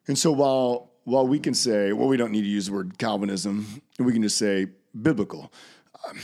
[0.06, 2.98] And so while while we can say, well, we don't need to use the word
[2.98, 4.66] Calvinism, we can just say
[5.00, 5.50] biblical.
[6.06, 6.18] Um,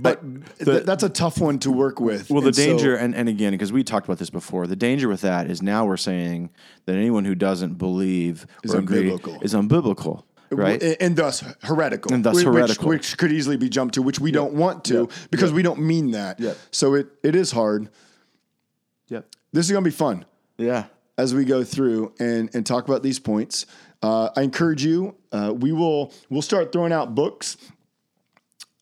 [0.00, 0.20] But
[0.58, 2.28] th- that's a tough one to work with.
[2.28, 4.74] Well, the And so- danger, and, and again, because we talked about this before, the
[4.76, 6.50] danger with that is now we're saying
[6.86, 9.10] that anyone who doesn't believe Is or agree
[9.42, 10.82] is unbiblical, right?
[11.00, 12.88] and, thus heretical, And thus Whi- which, heretical.
[12.88, 16.12] which could easily be jumped to, which we don't want to because we don't mean
[16.12, 16.38] that.
[16.40, 16.56] Yep.
[16.70, 17.88] So it it is hard.
[19.08, 19.26] yep.
[19.52, 20.24] This is going to be fun
[20.58, 20.84] Yeah.
[21.18, 23.66] as we go through and and talk about these points.
[24.02, 25.14] Uh, I encourage you.
[25.32, 27.56] Uh, we will we'll start throwing out books.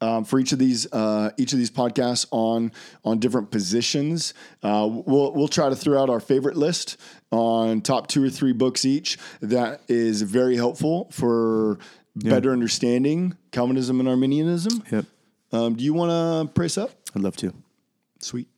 [0.04, 2.72] Um, for each of these uh, each of these podcasts on
[3.04, 6.98] on different positions, uh, we'll we'll try to throw out our favorite list
[7.30, 9.18] on top two or three books each.
[9.40, 11.78] That is very helpful for
[12.14, 14.82] better understanding Calvinism and Arminianism.
[14.92, 15.04] Yep.
[15.52, 16.90] Um, do you want to pray us up?
[17.14, 17.54] I'd love to.
[18.20, 18.48] Sweet.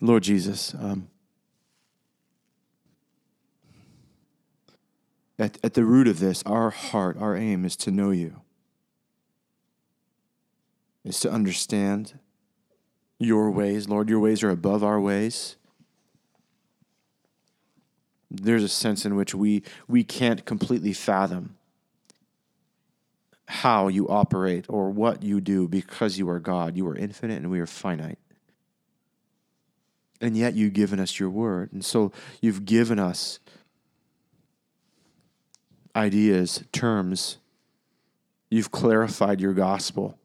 [0.00, 1.08] Lord Jesus, um,
[5.38, 8.42] at, at the root of this, our heart, our aim is to know you,
[11.04, 12.18] is to understand
[13.18, 13.88] your ways.
[13.88, 15.56] Lord, your ways are above our ways.
[18.30, 21.56] There's a sense in which we, we can't completely fathom
[23.46, 26.76] how you operate or what you do because you are God.
[26.76, 28.18] You are infinite and we are finite.
[30.20, 31.72] And yet you've given us your word.
[31.72, 33.38] And so you've given us
[35.94, 37.36] ideas, terms.
[38.48, 40.18] You've clarified your gospel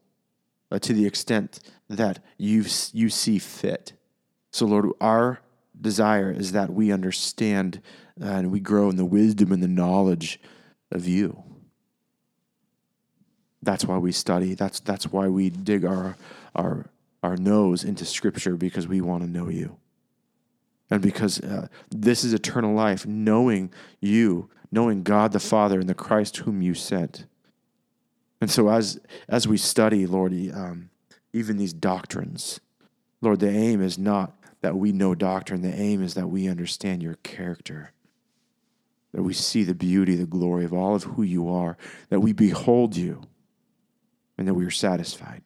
[0.70, 3.92] uh, to the extent that you you see fit.
[4.52, 5.40] So, Lord, our
[5.80, 7.80] desire is that we understand
[8.20, 10.40] and we grow in the wisdom and the knowledge
[10.90, 11.42] of you.
[13.62, 14.54] That's why we study.
[14.54, 16.16] That's that's why we dig our
[16.54, 16.86] our
[17.22, 19.76] our nose into Scripture because we want to know you,
[20.90, 25.94] and because uh, this is eternal life, knowing you, knowing God the Father and the
[25.94, 27.26] Christ whom you sent.
[28.40, 30.90] And so, as as we study, Lord, um,
[31.32, 32.60] even these doctrines,
[33.20, 35.62] Lord, the aim is not that we know doctrine.
[35.62, 37.92] The aim is that we understand your character,
[39.12, 41.76] that we see the beauty, the glory of all of who you are,
[42.08, 43.22] that we behold you,
[44.38, 45.42] and that we are satisfied.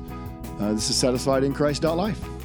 [0.60, 2.41] Uh, this is satisfiedinchrist.life.